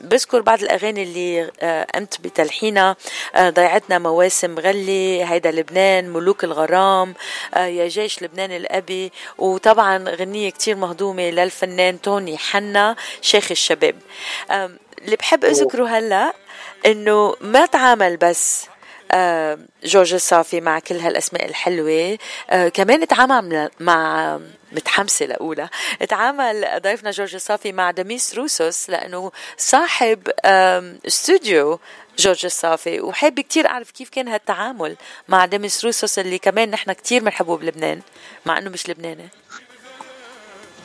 بذكر 0.00 0.40
بعض 0.40 0.62
الأغاني 0.62 1.02
اللي 1.02 1.50
آه، 1.60 1.86
قمت 1.94 2.20
بتلحينها. 2.20 2.96
آه، 3.34 3.50
ضيعتنا 3.50 3.98
مواسم 3.98 4.58
غلي 4.58 5.24
هيدا 5.24 5.50
لبنان 5.50 6.08
ملوك 6.12 6.44
الغرام 6.44 7.14
يا 7.56 7.88
جيش 7.88 8.22
لبنان 8.22 8.52
الأبي. 8.52 9.12
وطبعا 9.38 10.04
غنية 10.08 10.50
كتير 10.50 10.76
مهضومة 10.76 11.30
للفنان 11.30 12.00
توني 12.00 12.38
حنا 12.38 12.96
شيخ 13.20 13.50
الشباب. 13.50 13.96
اللي 15.04 15.16
بحب 15.16 15.44
أذكره 15.44 15.86
هلأ 15.86 16.32
إنه 16.86 17.34
ما 17.40 17.66
تعامل 17.66 18.16
بس 18.16 18.66
آه، 18.66 18.73
جورج 19.84 20.14
الصافي 20.14 20.60
مع 20.60 20.78
كل 20.78 20.94
هالأسماء 20.94 21.44
الحلوة. 21.44 22.18
آه، 22.50 22.68
كمان 22.68 23.08
تعامل 23.08 23.70
مع 23.80 24.40
متحمسة 24.72 25.26
لأولى. 25.26 25.68
تعامل 26.08 26.68
ضيفنا 26.82 27.10
جورج 27.10 27.34
الصافي 27.34 27.72
مع 27.72 27.90
دميس 27.90 28.34
روسوس 28.34 28.90
لأنه 28.90 29.32
صاحب 29.58 30.28
استوديو 31.06 31.80
جورج 32.18 32.44
الصافي 32.44 33.00
وحابة 33.00 33.42
كتير 33.42 33.66
أعرف 33.66 33.90
كيف 33.90 34.08
كان 34.08 34.28
هالتعامل 34.28 34.96
مع 35.28 35.44
دميس 35.44 35.84
روسوس 35.84 36.18
اللي 36.18 36.38
كمان 36.38 36.70
نحن 36.70 36.92
كتير 36.92 37.22
بنحبه 37.22 37.56
بلبنان 37.56 38.00
مع 38.46 38.58
أنه 38.58 38.70
مش 38.70 38.88
لبناني. 38.88 39.28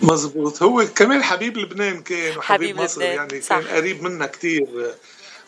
مزبوط. 0.02 0.64
هو 0.64 0.86
كمان 0.96 1.24
حبيب 1.24 1.58
لبنان 1.58 2.02
كان 2.02 2.38
وحبيب 2.38 2.70
حبيب 2.70 2.82
مصر 2.82 3.02
لبنان. 3.02 3.16
يعني 3.16 3.42
صح. 3.42 3.60
كان 3.60 3.68
قريب 3.68 4.04
منا 4.04 4.26
كتير. 4.26 4.94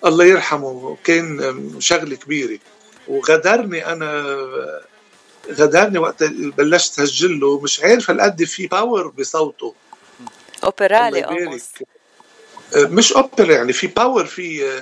الله 0.05 0.25
يرحمه 0.25 0.97
كان 1.03 1.61
شغلة 1.79 2.15
كبيرة. 2.15 2.59
وغدرني 3.07 3.85
أنا 3.85 4.25
غدرني 5.51 5.99
وقت 5.99 6.23
بلشت 6.23 6.93
سجل 6.93 7.39
له 7.39 7.59
مش 7.59 7.79
عارف 7.83 8.09
هالقد 8.09 8.43
في 8.43 8.67
power 8.67 9.07
بصوته. 9.07 9.73
أوبرالي 10.63 11.59
مش 12.75 13.13
اوبرا 13.13 13.53
يعني 13.53 13.73
في 13.73 13.87
power 13.87 14.25
في 14.25 14.81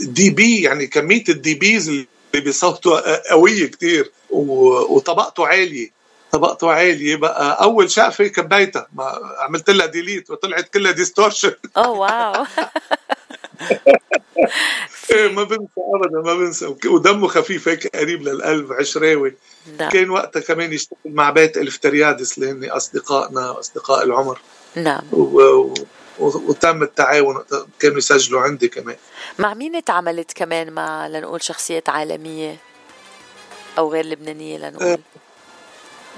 dB 0.00 0.62
يعني 0.62 0.86
كمية 0.86 1.24
ال 1.28 1.54
dBs 1.54 1.88
اللي 1.88 2.06
بصوته 2.46 3.00
قوية 3.30 3.66
كتير. 3.66 4.12
وطبقته 4.30 5.46
عالية 5.46 5.90
طبقته 6.32 6.70
عالية 6.70 7.16
بقى. 7.16 7.62
أول 7.62 7.90
شقفة 7.90 8.26
كبيتها 8.26 8.88
ما 8.92 9.20
عملت 9.38 9.70
لها 9.70 9.86
delete 9.86 10.30
وطلعت 10.30 10.68
كلها 10.68 10.92
distortion 10.92 11.54
oh 11.76 11.98
wow 11.98 12.46
ما 15.36 15.42
بنسى 15.44 15.80
ابدا 15.94 16.20
ما 16.24 16.34
بنسى. 16.34 16.74
ودمه 16.86 17.28
خفيف 17.28 17.68
هيك 17.68 17.96
قريب 17.96 18.22
للقلب 18.22 18.72
عشراوي. 18.72 19.34
نعم. 19.78 19.90
كان 19.90 20.10
وقتها 20.10 20.40
كمان 20.40 20.72
يشتغل 20.72 20.98
مع 21.04 21.30
بيت 21.30 21.56
الفتريادس 21.56 22.38
اللي 22.38 22.50
هن 22.50 22.70
أصدقائنا 22.70 23.60
أصدقاء 23.60 24.04
العمر. 24.04 24.38
نعم 24.74 25.02
و... 25.12 25.40
و... 25.50 25.74
وتم 26.18 26.82
التعاون 26.82 27.44
كانوا 27.78 27.98
يسجلوا 27.98 28.40
عندي 28.40 28.68
كمان. 28.68 28.96
مع 29.38 29.54
مين 29.54 29.84
تعاملت 29.84 30.32
كمان 30.32 30.72
مع 30.72 31.06
لنقول 31.06 31.42
شخصيات 31.42 31.88
عالمية؟ 31.88 32.56
أو 33.78 33.92
غير 33.92 34.06
لبنانية 34.06 34.58
لنقول؟ 34.58 34.86
آه، 34.86 34.98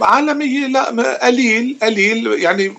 عالمية 0.00 0.66
لا 0.66 1.16
قليل 1.26 1.78
قليل. 1.82 2.42
يعني 2.42 2.78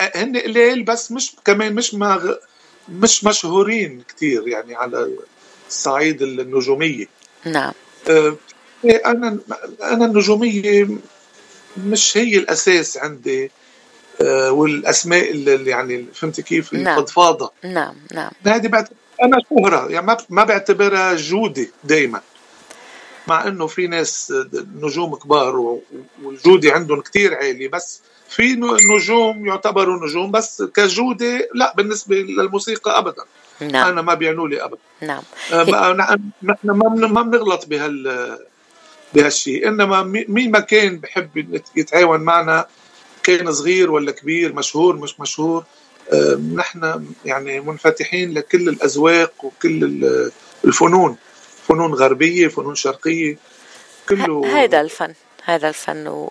آه، 0.00 0.12
هن 0.14 0.36
قليل 0.36 0.82
بس 0.82 1.12
مش 1.12 1.36
كمان 1.44 1.74
مش 1.74 1.94
مع 1.94 2.20
مش 2.90 3.24
مشهورين 3.24 4.02
كتير 4.08 4.48
يعني 4.48 4.74
على 4.74 5.10
الصعيد 5.68 6.22
النجومية. 6.22 7.06
نعم. 7.46 7.72
آه، 8.10 8.36
أنا 8.84 9.38
أنا 9.82 10.04
النجومية 10.04 10.88
مش 11.76 12.16
هي 12.16 12.36
الأساس 12.36 12.98
عندي. 12.98 13.50
آه، 14.22 14.52
والأسماء 14.52 15.30
اللي 15.30 15.70
يعني 15.70 16.06
فهمت 16.14 16.40
كيف؟ 16.40 16.72
نعم. 16.72 16.98
الفضفاضة. 16.98 17.52
نعم 17.64 17.94
نعم. 18.14 18.30
هذه 18.46 18.66
بعتبر 18.66 18.96
أنا 19.22 19.36
شهرة 19.50 19.90
يعني 19.90 20.16
ما 20.30 20.44
بعتبرها 20.44 21.14
جودة 21.14 21.66
دايما. 21.84 22.20
مع 23.26 23.48
إنه 23.48 23.66
في 23.66 23.86
ناس 23.86 24.32
نجوم 24.74 25.14
كبار 25.14 25.80
والجودة 26.22 26.72
عندهم 26.72 27.00
كتير 27.00 27.34
عالية 27.34 27.68
بس 27.68 28.00
في 28.30 28.60
نجوم 28.96 29.46
يعتبروا 29.46 30.06
نجوم 30.06 30.30
بس 30.30 30.62
كجودة 30.62 31.48
لا 31.54 31.74
بالنسبة 31.76 32.16
للموسيقى 32.16 32.98
ابدا. 32.98 33.24
نعم. 33.60 33.88
أنا 33.88 34.02
ما 34.02 34.14
بيعنوا 34.14 34.48
لي 34.48 34.64
ابدا. 34.64 34.80
نعم. 35.00 35.22
آه، 35.52 36.18
نحن 36.42 36.70
ما 36.70 37.22
بنغلط 37.22 37.66
بهال 37.66 38.38
بهالشيء 39.14 39.68
إنما 39.68 40.02
مين 40.02 40.50
ما 40.50 40.60
كان 40.60 40.98
بحب 40.98 41.60
يتعاون 41.76 42.20
معنا 42.20 42.66
كان 43.22 43.52
صغير 43.52 43.90
ولا 43.90 44.12
كبير 44.12 44.52
مشهور 44.52 44.96
مش 44.96 45.20
مشهور 45.20 45.64
آه، 46.12 46.34
نحن 46.54 47.04
يعني 47.24 47.60
منفتحين 47.60 48.34
لكل 48.34 48.68
الأذواق 48.68 49.44
وكل 49.44 50.04
الفنون. 50.64 51.16
فنون 51.70 51.94
غربية 51.94 52.48
فنون 52.48 52.74
شرقية 52.74 53.36
كله 54.08 54.62
هذا 54.62 54.80
الفن 54.80 55.14
هذا 55.44 55.68
الفن 55.68 56.08
و 56.08 56.30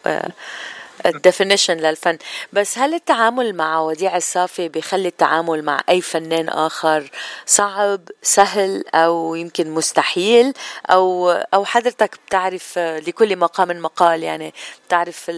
الديفينيشن 1.05 1.77
للفن. 1.77 2.17
بس 2.53 2.77
هل 2.77 2.93
التعامل 2.93 3.55
مع 3.55 3.79
وديع 3.79 4.17
الصافي 4.17 4.69
بيخلي 4.69 5.07
التعامل 5.07 5.63
مع 5.63 5.81
أي 5.89 6.01
فنان 6.01 6.49
آخر 6.49 7.12
صعب 7.45 8.01
سهل 8.21 8.83
أو 8.93 9.35
يمكن 9.35 9.69
مستحيل؟ 9.71 10.53
أو 10.89 11.31
أو 11.31 11.65
حضرتك 11.65 12.19
بتعرف 12.27 12.77
لكل 12.79 13.35
مقام 13.35 13.81
مقال 13.81 14.23
يعني 14.23 14.53
بتعرف 14.88 15.31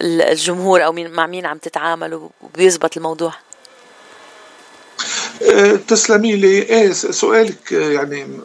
الجمهور 0.00 0.84
أو 0.84 0.92
مع 0.92 1.26
مين 1.26 1.46
عم 1.46 1.58
تتعامل 1.58 2.28
وبيزبط 2.40 2.96
الموضوع؟ 2.96 3.32
أه، 5.42 5.72
تسلمي 5.88 6.36
لي. 6.36 6.62
إيه 6.62 6.92
سؤالك 6.92 7.72
يعني 7.72 8.40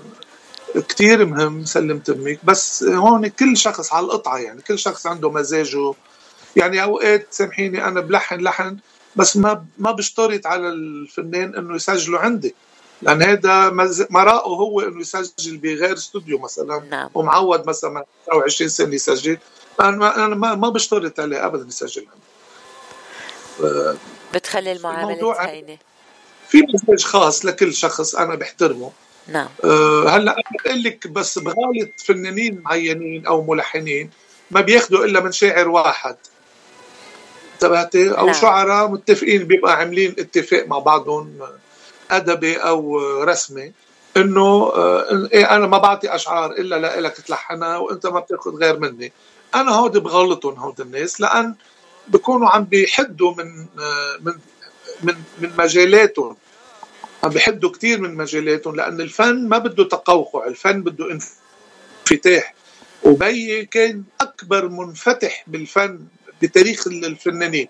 كتير 0.76 1.26
مهم 1.26 1.66
سلم 1.66 2.00
تمك. 2.00 2.40
بس 2.44 2.84
هون 2.84 3.28
كل 3.28 3.58
شخص 3.58 3.94
على 3.94 4.06
القطعة 4.06 4.38
يعني 4.38 4.62
كل 4.62 4.80
شخص 4.80 5.08
عنده 5.08 5.32
مزاجه. 5.32 5.94
يعني 6.56 6.84
أوقات 6.84 7.28
سامحيني 7.32 7.86
أنا 7.86 8.02
بلحن 8.02 8.40
لحن 8.40 8.78
بس 9.16 9.38
ما 9.38 9.66
ما 9.78 9.92
بشترط 9.92 10.48
على 10.48 10.70
الفنان 10.70 11.56
إنه 11.56 11.76
يسجله 11.76 12.20
عندي. 12.20 12.56
لأن 13.02 13.22
هذا 13.24 13.70
مرائه 14.10 14.50
هو 14.50 14.82
إنه 14.82 15.02
يسجل 15.02 15.58
بغير 15.58 15.94
استوديو 15.94 16.40
مثلا. 16.40 16.84
نعم. 16.90 17.10
ومعود 17.14 17.68
مثلا 17.68 18.06
20 18.46 18.70
سنة 18.70 18.96
يسجل. 18.96 19.38
أنا 19.82 20.36
ما 20.36 20.56
ما 20.56 20.70
بشترط 20.70 21.20
عليه 21.20 21.46
ابدا 21.46 21.68
يسجل. 21.68 22.08
عندي 23.60 24.00
بتخلي 24.34 24.72
المعاملة 24.72 25.46
هينه 25.46 25.78
في 26.50 26.62
مزاج 26.62 27.04
خاص 27.04 27.46
لكل 27.46 27.74
شخص 27.74 28.16
أنا 28.16 28.36
بحترمه. 28.36 28.92
نعم. 29.28 29.48
أه 29.64 30.10
هلأ 30.10 30.32
أنا 30.32 30.44
بقول 30.66 30.84
لك 30.84 31.08
بس 31.08 31.40
بغالط 31.40 31.90
فنانين 32.06 32.62
معينين 32.62 33.26
أو 33.26 33.44
ملحنين 33.44 34.10
ما 34.52 34.62
بياخذوا 34.62 35.06
إلا 35.06 35.20
من 35.20 35.32
شاعر 35.32 35.70
واحد. 35.70 36.16
انتبهتي؟ 37.54 38.10
أو 38.12 38.26
نعم. 38.26 38.34
شعراء 38.34 38.88
متفقين 38.88 39.44
بيبقى 39.44 39.76
عاملين 39.76 40.16
اتفاق 40.20 40.68
مع 40.68 40.80
بعضهم 40.80 41.40
أدبي 42.12 42.56
أو 42.56 43.00
رسمي 43.24 43.72
إنه 44.18 44.72
آه، 44.76 45.30
إيه 45.34 45.56
أنا 45.56 45.68
ما 45.68 45.78
بعطي 45.78 46.16
أشعار 46.16 46.52
إلا 46.52 47.02
لك 47.02 47.14
تلحنها 47.14 47.78
وإنت 47.78 48.08
ما 48.08 48.20
بتاخذ 48.20 48.56
غير 48.56 48.80
مني. 48.80 49.12
أنا 49.56 49.72
هودي 49.72 50.00
بغلطهم 50.00 50.60
هود 50.60 50.82
الناس 50.82 51.22
لأن 51.22 51.56
بكونوا 52.08 52.50
عم 52.50 52.64
بيحدوا 52.64 53.34
من 53.36 53.66
آه، 53.80 54.18
من 54.22 54.34
من 55.04 55.16
من 55.40 55.52
مجالاتهم. 55.58 56.36
عم 57.24 57.30
بيحدوا 57.30 57.72
كثير 57.72 58.02
من 58.02 58.16
مجالاتهم 58.16 58.76
لأن 58.76 59.02
الفن 59.02 59.48
ما 59.48 59.58
بده 59.58 59.84
تقوقع 59.84 60.48
الفن 60.48 60.82
بده 60.82 61.20
انفتاح. 62.12 62.54
وبي 63.04 63.66
كان 63.66 64.04
أكبر 64.22 64.68
منفتح 64.68 65.44
بالفن 65.48 66.00
بتاريخ 66.42 66.88
الفنانين. 66.88 67.68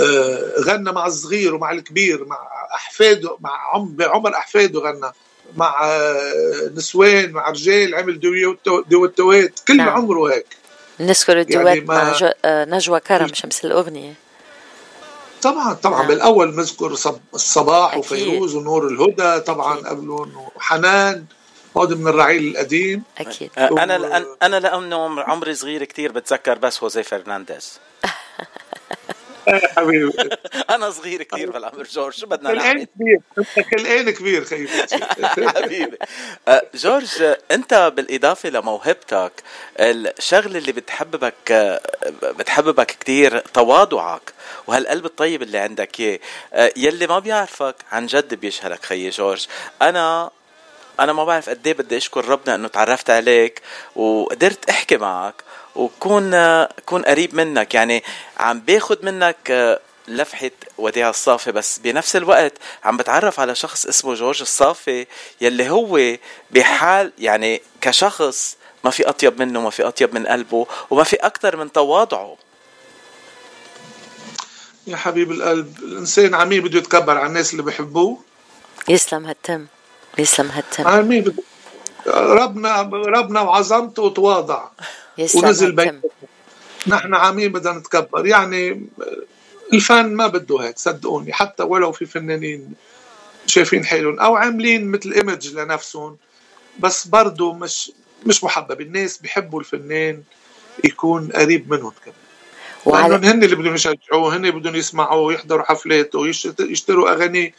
آه، 0.00 0.52
غنى 0.60 0.92
مع 0.92 1.06
الصغير 1.06 1.54
ومع 1.54 1.72
الكبير 1.72 2.24
مع 2.24 2.38
أحفاده 2.74 3.36
مع 3.40 3.74
عم 3.74 3.96
بعمر 3.96 4.34
أحفاده 4.34 4.80
غنى. 4.80 5.12
مع 5.56 5.84
آه، 5.84 6.70
نسوان 6.74 7.30
مع 7.30 7.50
رجال 7.50 7.94
عمل 7.94 8.20
دويتوات 8.88 9.60
كل 9.68 9.76
نعم. 9.76 9.88
عمره 9.88 10.32
هيك. 10.32 10.46
نذكر 11.00 11.40
الدوات 11.40 11.66
يعني 11.66 11.80
مع 11.80 12.14
آه، 12.44 12.64
نجوى 12.64 13.00
كرم 13.00 13.34
شمس 13.34 13.64
الأغنية. 13.64 14.14
طبعا 15.42 15.72
طبعا 15.72 15.98
نعم. 15.98 16.08
بالأول 16.08 16.56
نذكر 16.56 16.96
الصباح 17.34 17.88
أكيد. 17.90 17.98
وفيروز 17.98 18.54
ونور 18.54 18.88
الهدى 18.88 19.40
طبعا 19.40 19.76
قبلهم 19.76 20.32
وحنان 20.56 21.24
هذا 21.76 21.94
من 21.94 22.08
الرعيل 22.08 22.50
القديم 22.50 23.02
أكيد 23.18 23.50
أنا 23.58 24.24
أنا 24.42 24.60
لأنه 24.60 25.20
عمري 25.20 25.54
صغير 25.54 25.84
كتير 25.84 26.12
بتذكر 26.12 26.58
بس 26.58 26.82
هوزي 26.82 27.02
فرنانديز 27.02 27.78
حبيبي. 29.48 30.12
أنا 30.70 30.90
صغير 30.90 31.22
كثير 31.22 31.50
بالعمر 31.50 31.82
جورج 31.82 32.14
شو 32.14 32.26
بدنا 32.26 32.52
نعمل؟ 32.52 32.84
كبير 32.84 33.20
انت 34.00 34.10
كبير 34.10 34.44
خيي. 34.44 34.68
حبيبي. 35.56 35.98
أه، 36.48 36.62
جورج 36.74 37.34
أنت 37.50 37.92
بالإضافة 37.96 38.48
لموهبتك 38.48 39.32
الشغلة 39.80 40.58
اللي 40.58 40.72
بتحببك 40.72 41.80
بتحببك 42.22 42.86
كثير 43.00 43.38
تواضعك 43.38 44.32
وهالقلب 44.66 45.04
الطيب 45.04 45.42
اللي 45.42 45.58
عندك 45.58 46.00
إياه. 46.00 46.18
أه، 46.52 46.72
يلي 46.76 47.06
ما 47.06 47.18
بيعرفك 47.18 47.76
عن 47.92 48.06
جد 48.06 48.34
بيشهرك 48.34 48.84
خيي 48.84 49.10
جورج. 49.10 49.46
أنا 49.82 50.30
أنا 51.00 51.12
ما 51.12 51.24
بعرف 51.24 51.48
قد 51.50 51.66
إيه 51.66 51.74
بدي 51.74 51.96
أشكر 51.96 52.28
ربنا 52.28 52.54
إنه 52.54 52.68
تعرفت 52.68 53.10
عليك 53.10 53.62
وقدرت 53.96 54.70
أحكي 54.70 54.96
معك 54.96 55.34
وكون 55.74 56.30
كون 56.64 57.02
قريب 57.02 57.34
منك 57.34 57.74
يعني 57.74 58.02
عم 58.38 58.60
باخد 58.60 59.04
منك 59.04 59.36
آه، 59.50 59.80
لفحة 60.08 60.50
وديع 60.78 61.10
الصافي 61.10 61.52
بس 61.52 61.78
بنفس 61.78 62.16
الوقت 62.16 62.52
عم 62.84 62.96
بتعرف 62.96 63.40
على 63.40 63.54
شخص 63.54 63.86
اسمه 63.86 64.14
جورج 64.14 64.40
الصافي 64.40 65.06
يلي 65.40 65.70
هو 65.70 66.16
بحال 66.50 67.12
يعني 67.18 67.62
كشخص 67.80 68.56
ما 68.84 68.90
في 68.90 69.08
أطيب 69.08 69.42
منه 69.42 69.60
ما 69.60 69.70
في 69.70 69.88
أطيب 69.88 70.14
من 70.14 70.26
قلبه 70.26 70.66
وما 70.90 71.04
في 71.04 71.16
أكثر 71.16 71.56
من 71.56 71.72
تواضعه. 71.72 72.36
يا 74.86 74.96
حبيب 74.96 75.32
القلب 75.32 75.78
الإنسان 75.82 76.34
عمي 76.34 76.60
بده 76.60 76.78
يتكبر 76.78 77.18
على 77.18 77.26
الناس 77.26 77.52
اللي 77.52 77.62
بحبوه. 77.62 78.18
يسلم 78.88 79.26
هالتم 79.26 79.66
يسلم 80.18 80.50
هالتم. 80.50 80.88
عمي 80.88 81.20
بده 81.20 81.42
ربنا 82.06 82.82
ربنا 82.92 83.40
وعظمته 83.40 84.02
وتواضع 84.02 84.68
ونزل 85.34 85.72
بين 85.72 86.00
نحن 86.86 87.14
عامين 87.14 87.52
بدنا 87.52 87.78
نتكبر. 87.78 88.26
يعني 88.26 88.86
الفن 89.72 90.14
ما 90.14 90.26
بده 90.26 90.58
هيك 90.58 90.78
صدقوني. 90.78 91.32
حتى 91.32 91.62
ولو 91.62 91.92
في 91.92 92.06
فنانين 92.06 92.72
شايفين 93.46 93.84
حالهم 93.84 94.20
أو 94.20 94.36
عاملين 94.36 94.90
مثل 94.90 95.12
ايمج 95.12 95.54
لنفسهم 95.54 96.16
بس 96.78 97.06
برضه 97.06 97.52
مش 97.52 97.92
مش 98.26 98.44
محبب. 98.44 98.80
الناس 98.80 99.18
بيحبوا 99.18 99.60
الفنان 99.60 100.22
يكون 100.84 101.28
قريب 101.28 101.70
منهم 101.72 101.92
كمان. 102.04 102.16
وعلى... 102.86 103.14
هن 103.14 103.44
اللي 103.44 103.56
بدهم 103.56 103.74
يشجعوه 103.74 104.36
هن 104.36 104.50
بدهم 104.50 104.76
يسمعوه 104.76 105.32
يحضروا 105.32 105.64
حفلاته 105.64 106.26
يشتروا 106.60 107.10
اغانيه 107.12 107.54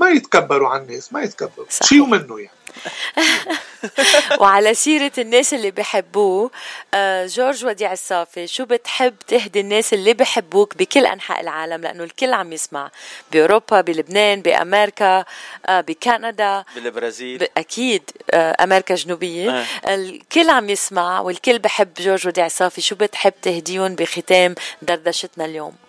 ما 0.00 0.08
يتكبروا 0.08 0.68
على 0.68 0.82
الناس 0.82 1.12
ما 1.12 1.22
يتكبروا. 1.22 1.66
شيء 1.82 2.06
منه 2.06 2.40
يعني؟ 2.40 2.58
وعلى 4.40 4.74
سيرة 4.74 5.12
الناس 5.18 5.54
اللي 5.54 5.70
بحبوه 5.70 6.50
آه، 6.94 7.26
جورج 7.26 7.64
وديع 7.64 7.92
الصافي 7.92 8.46
شو 8.46 8.64
بتحب 8.64 9.14
تهدي 9.26 9.60
الناس 9.60 9.94
اللي 9.94 10.14
بحبوك 10.14 10.76
بكل 10.76 11.06
أنحاء 11.06 11.40
العالم؟ 11.40 11.82
لأنه 11.82 12.04
الكل 12.04 12.32
عم 12.32 12.52
يسمع. 12.52 12.90
بأوروبا 13.32 13.80
بلبنان 13.80 14.42
بأمريكا 14.42 15.24
آه، 15.66 15.80
بكندا 15.80 16.64
بالبرازيل. 16.74 17.46
أكيد 17.56 18.10
آه، 18.30 18.56
أمريكا 18.60 18.94
الجنوبية. 18.94 19.64
الكل 19.88 20.50
عم 20.50 20.70
يسمع 20.70 21.20
والكل 21.20 21.58
بحب 21.58 21.94
جورج 21.94 22.26
وديع 22.26 22.46
الصافي. 22.46 22.80
شو 22.80 22.94
بتحب 22.94 23.32
تهديهم 23.42 23.94
بختام 23.94 24.54
دردشتنا 24.82 25.44
اليوم؟ 25.44 25.87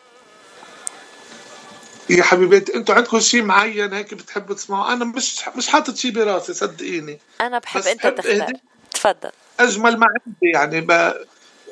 يا 2.10 2.24
حبيباتي 2.24 2.76
أنتوا 2.76 2.96
عندكم 2.96 3.20
شيء 3.20 3.44
معين 3.44 3.94
هيك 3.94 4.14
بتحبوا 4.14 4.56
تسمعوا؟ 4.56 4.94
أنا 4.94 5.06
مش 5.06 5.48
مش 5.56 5.68
حاطط 5.68 5.96
شيء 5.96 6.12
براسي 6.12 6.54
صدقيني. 6.54 7.20
أنا 7.42 7.60
بحب 7.60 7.82
أنت 7.82 8.08
تختار. 8.08 8.54
تفضل. 8.92 9.32
أجمل 9.60 9.98
ما 9.98 10.08
عندي 10.08 10.52
يعني 10.54 10.82
ب... 10.82 11.14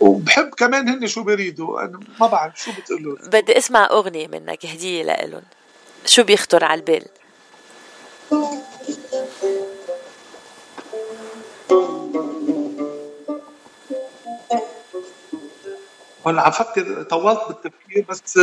وبحب 0.01 0.49
كمان 0.49 0.89
هن 0.89 1.07
شو 1.07 1.23
بيريدوا. 1.23 1.81
أنا 1.81 1.99
ما 2.19 2.27
بعرف 2.27 2.63
شو 2.63 2.71
بتقولوا 2.71 3.17
بدي 3.27 3.57
أسمع 3.57 3.89
أغنية 3.91 4.27
منك 4.27 4.65
هدية 4.65 5.03
لإلهم. 5.03 5.43
شو 6.05 6.23
بيخطر 6.23 6.63
على 6.63 6.79
البال؟ 6.79 7.05
هلا 16.25 16.41
عم 16.41 16.51
فكر 16.51 17.03
طولت 17.03 17.39
بالتفكير 17.47 18.05
بس 18.09 18.39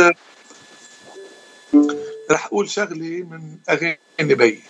رح 2.31 2.45
أقول 2.45 2.69
شغلة 2.69 3.23
من 3.31 3.57
أغاني 3.69 4.35
بي. 4.35 4.63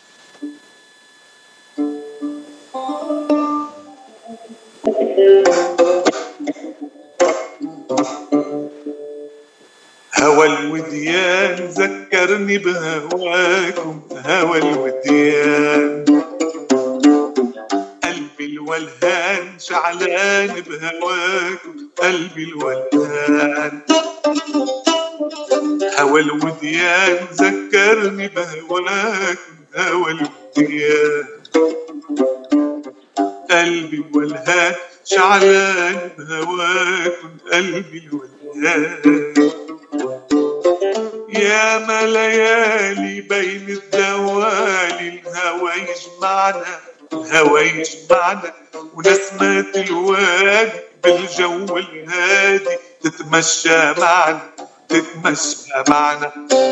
هوى 10.20 10.48
الوديان 10.48 11.56
ذكرني 11.56 12.58
بهواكم 12.58 14.10
هوى 14.14 14.58
الوديان. 14.58 16.06
قلبي 18.04 18.46
الولهان 18.46 19.60
شعلان 19.60 20.62
بهواكم 20.62 21.90
قلبي 21.98 22.44
الولهان. 22.44 23.82
هوى 26.06 26.22
الوديان 26.22 27.18
ذكرني 27.34 28.28
بهواك 28.28 29.38
هوى 29.76 30.12
الوديان 30.12 31.26
قلبي 33.52 34.04
والهان 34.14 34.76
شعلان 35.06 36.10
بهواك 36.18 37.14
قلبي 37.52 38.10
الولهان 38.10 39.34
يا 41.30 41.78
ما 41.78 42.02
ليالي 42.06 43.22
بين 43.22 43.70
الدوالي 43.70 45.22
الهوى 45.28 45.72
يجمعنا 45.76 46.80
الهوى 47.14 47.62
يجمعنا 47.62 48.54
ونسمات 48.94 49.78
الوادي 49.78 50.72
بالجو 51.04 51.78
الهادي 51.78 52.78
تتمشى 53.02 53.94
معنا. 54.00 54.55
تتمشى 54.90 55.84
معنا 55.90 56.32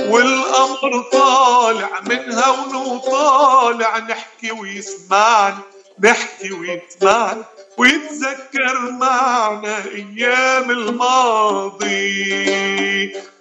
والقمر 0.10 1.02
طالع 1.12 1.90
منها 2.02 2.50
ونطالع 2.50 3.98
نحكي 3.98 4.52
ويسمعنا 4.52 5.58
نحكي 6.00 6.52
ويسمعنا 6.54 7.44
ويتذكر 7.78 8.92
معنا 8.92 9.78
أيام 9.86 10.72
الماضي 10.72 11.94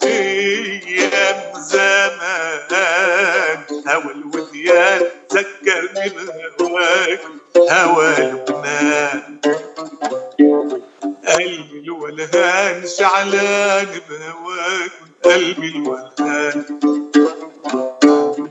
أيام 0.02 1.52
زمان. 1.56 2.72
هوى 3.88 4.12
الوديان 4.12 5.00
ذكرني 5.32 6.08
بهواك 6.58 7.20
هوى 7.70 8.14
لبنان 8.18 9.40
قلبي 11.28 11.78
الولهان 11.84 12.86
شعلان 12.86 13.86
بهواك 14.08 14.92
قلبي 15.24 15.68
الولهان. 15.68 16.64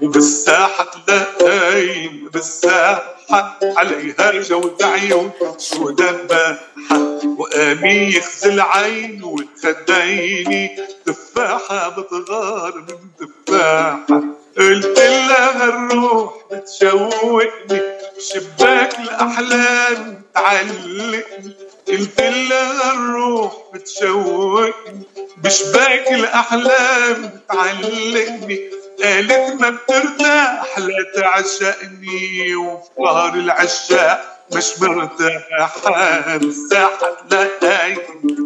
وبالساحة 0.02 0.92
تلاقين 1.08 2.30
بالساحة 2.34 3.60
عليها 3.64 4.32
جود 4.42 4.84
عيون 4.84 5.32
ودباحة 5.80 6.98
وقامي 7.38 8.16
يخزي 8.16 8.50
العين 8.54 9.24
والخديني 9.24 10.78
تفاحة 11.06 11.90
بتغار 11.90 12.76
من 12.76 13.28
تفاحة. 13.28 14.22
قلت 14.58 15.00
لها 15.00 15.64
الروح 15.64 16.34
بتشوقني 16.52 17.82
شباك 18.20 19.00
الأحلام 19.00 20.22
تعلقني. 20.36 21.54
قلت 21.88 22.22
لها 22.22 22.94
الروح 22.94 23.54
بتشوقني 23.74 25.04
بشباك 25.44 26.12
الأحلام 26.12 27.40
تعلقني. 27.50 28.81
قالت 29.04 29.62
ما 29.62 29.70
بترتاح 29.70 30.80
لا 30.80 31.06
تعشقني 31.16 32.56
وفي 32.56 32.90
ظهر 33.00 33.34
العشاق. 33.34 34.28
مش 34.56 34.80
مرتاحة 34.82 36.36
الساحة 36.36 37.18
تلاقي 37.30 37.96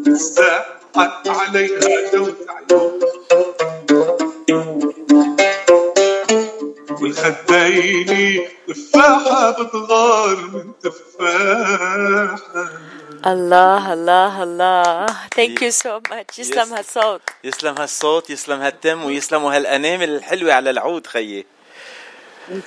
الساحة 0.08 1.24
عليها 1.26 2.12
دوت 2.14 2.48
عيون 2.50 3.00
والخديني 7.02 8.48
تفاحة 8.68 9.52
بتغار 9.52 10.36
من 10.36 10.72
تفاحة. 10.84 12.70
الله 13.26 13.94
الله 13.94 14.44
الله 14.44 15.06
thank 15.36 15.62
you 15.62 15.72
so 15.72 16.00
much 16.10 16.40
يسلم 16.40 16.74
هالصوت 16.74 17.22
يسلم 17.44 17.76
هالصوت 17.78 18.30
يسلم 18.30 18.62
هالتم 18.62 19.06
ويسلموا 19.06 19.56
هالانامل 19.56 20.10
الحلوه 20.10 20.54
على 20.54 20.70
العود 20.70 21.08
خيي 21.08 21.46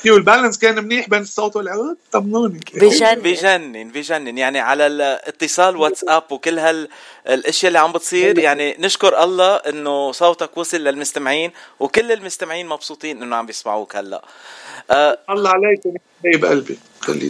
في 0.03 0.11
وال 0.11 0.22
balance 0.22 0.59
كان 0.59 0.85
منيح 0.85 1.09
بين 1.09 1.23
الصوت 1.23 1.57
والعود؟ 1.57 1.97
طمنوني 2.13 2.61
بجنن. 2.75 3.21
بجنن 3.21 3.91
بجنن. 3.91 4.39
يعني 4.39 4.61
على 4.61 4.87
الاتصال 4.87 5.77
واتساب 5.77 6.33
وكل 6.33 6.59
هالاشياء 6.59 7.69
اللي 7.69 7.79
عم 7.79 7.93
بتصير. 7.93 8.39
يعني 8.39 8.77
نشكر 8.79 9.25
الله 9.25 9.57
إنه 9.57 10.13
صوتك 10.13 10.57
وصل 10.57 10.77
للمستمعين 10.77 11.53
وكل 11.81 12.13
المستمعين 12.13 12.67
مبسوطين 12.67 13.23
إنه 13.23 13.37
عم 13.37 13.47
بيسمعوك 13.47 13.97
هلأ. 13.97 14.25
أه 14.91 15.19
الله 15.31 15.51
عليكم. 15.51 15.95
حبيب 16.19 16.45
قلبي. 16.45 16.79
خلي 17.01 17.29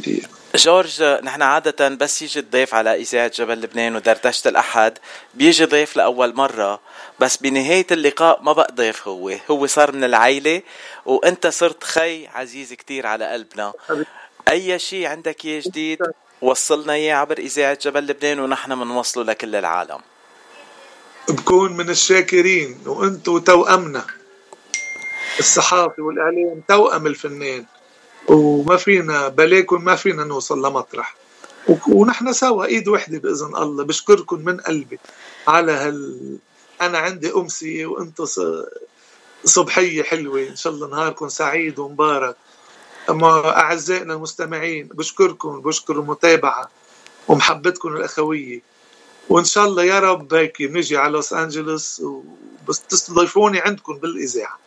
جورج 0.55 1.03
نحن 1.03 1.43
عادة 1.43 1.89
بس 1.89 2.23
يجي 2.23 2.41
الضيف 2.41 2.75
على 2.75 2.95
إذاعة 2.95 3.33
جبل 3.35 3.61
لبنان 3.61 3.97
ودردشة 3.97 4.49
الأحد 4.49 4.99
بيجي 5.35 5.65
ضيف 5.65 5.97
لأول 5.97 6.35
مرة 6.35 6.81
بس 7.21 7.37
بنهاية 7.37 7.87
اللقاء 7.91 8.43
ما 8.43 8.53
بقى 8.53 8.73
ضيف 8.75 9.09
هو 9.09 9.33
هو 9.51 9.67
صار 9.67 9.93
من 9.93 10.05
العيلة 10.05 10.63
وأنت 11.07 11.47
صرت 11.47 11.85
خي 11.85 12.27
عزيز 12.27 12.73
كتير 12.73 13.07
على 13.07 13.33
قلبنا. 13.33 13.73
أي 14.49 14.79
شيء 14.79 15.07
عندك 15.07 15.45
إياه 15.45 15.63
جديد 15.67 15.99
وصلنا 16.43 16.93
إياه 16.93 17.15
عبر 17.15 17.39
إذاعة 17.39 17.79
جبل 17.83 18.07
لبنان 18.07 18.41
ونحن 18.41 18.75
بنوصله 18.75 19.25
لكل 19.25 19.57
العالم. 19.57 19.99
بكون 21.29 21.73
من 21.77 21.91
الشاكرين 21.91 22.79
وأنتوا 22.87 23.39
توأمنا. 23.39 24.07
الصحافي 25.39 26.03
والإعلام 26.03 26.63
توأم 26.69 27.07
الفنان. 27.07 27.65
وما 28.29 28.77
فينا 28.77 29.29
بلاكم 29.29 29.85
ما 29.85 29.97
فينا 29.97 30.25
نوصل 30.25 30.67
لمطرح. 30.67 31.17
ونحن 31.89 32.33
سوا 32.33 32.65
إيد 32.65 32.89
وحدة 32.89 33.19
بإذن 33.19 33.57
الله 33.57 33.85
بشكركم 33.85 34.45
من 34.45 34.61
قلبي 34.61 34.99
على 35.49 35.73
هال 35.73 36.37
أنا 36.81 36.99
عندي 36.99 37.33
أمسية 37.33 37.87
وانت 37.87 38.23
صبحية 39.45 40.03
حلوة. 40.03 40.49
إن 40.49 40.57
شاء 40.57 40.73
الله 40.73 40.89
نهاركم 40.89 41.29
سعيد 41.29 41.79
ومبارك. 41.79 42.37
أما 43.11 43.57
أعزائنا 43.57 44.15
المستمعين 44.15 44.89
بشكركم 44.89 45.61
بشكر 45.61 45.93
المتابعة 45.93 46.71
ومحبتكم 47.29 47.97
الأخوية. 47.97 48.61
وإن 49.29 49.45
شاء 49.45 49.65
الله 49.65 49.85
يا 49.85 49.99
رب 49.99 50.35
هيك 50.35 50.61
نجي 50.61 50.97
على 50.97 51.13
لوس 51.13 51.33
أنجلوس 51.33 52.03
بس 52.69 52.81
تستضيفوني 52.81 53.61
عندكم 53.61 53.99
بالإذاعة. 53.99 54.59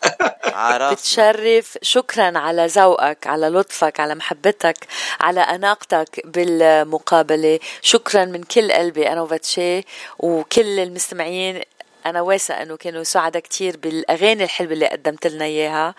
بتشرف 0.94 1.78
شكرا 1.82 2.38
على 2.38 2.66
ذوقك 2.66 3.28
على 3.28 3.48
لطفك 3.48 4.00
على 4.00 4.16
محبتك 4.16 4.88
على 5.20 5.40
أناقتك 5.40 6.22
بالمقابلة. 6.26 7.60
شكرا 7.82 8.26
من 8.26 8.44
كل 8.44 8.72
قلبي 8.72 9.10
أنا 9.12 9.22
وفاتشي 9.22 9.86
وكل 10.20 10.80
المستمعين. 10.80 11.62
أنا 12.06 12.22
واثقة 12.22 12.62
إنه 12.62 12.78
كانوا 12.78 13.04
سعداء 13.04 13.42
كتير 13.42 13.78
بالأغاني 13.78 14.44
الحلوة 14.44 14.74
اللي 14.74 14.88
قدمت 14.88 15.28
لنا 15.28 15.46
إياها. 15.46 15.96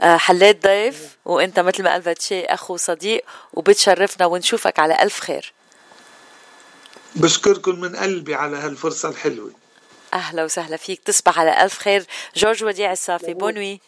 آه، 0.00 0.16
حليت 0.16 0.66
ضيف 0.66 1.16
وإنت 1.24 1.60
مثل 1.60 1.82
ما 1.82 1.90
قال 1.90 2.02
فاتشي 2.02 2.44
أخو 2.44 2.76
صديق 2.76 3.24
وبتشرفنا 3.52 4.26
ونشوفك 4.26 4.78
على 4.78 5.02
ألف 5.02 5.20
خير. 5.20 5.52
بشكركم 7.14 7.80
من 7.80 7.96
قلبي 7.96 8.34
على 8.34 8.56
هالفرصة 8.56 9.08
الحلوة. 9.08 9.50
أهلا 10.14 10.44
وسهلا 10.44 10.76
فيك 10.76 11.00
تصبح 11.04 11.38
على 11.38 11.62
ألف 11.64 11.78
خير. 11.78 12.04
جورج 12.36 12.64
وديع 12.64 12.92
الصافي 12.92 13.34
بونوي 13.34 13.80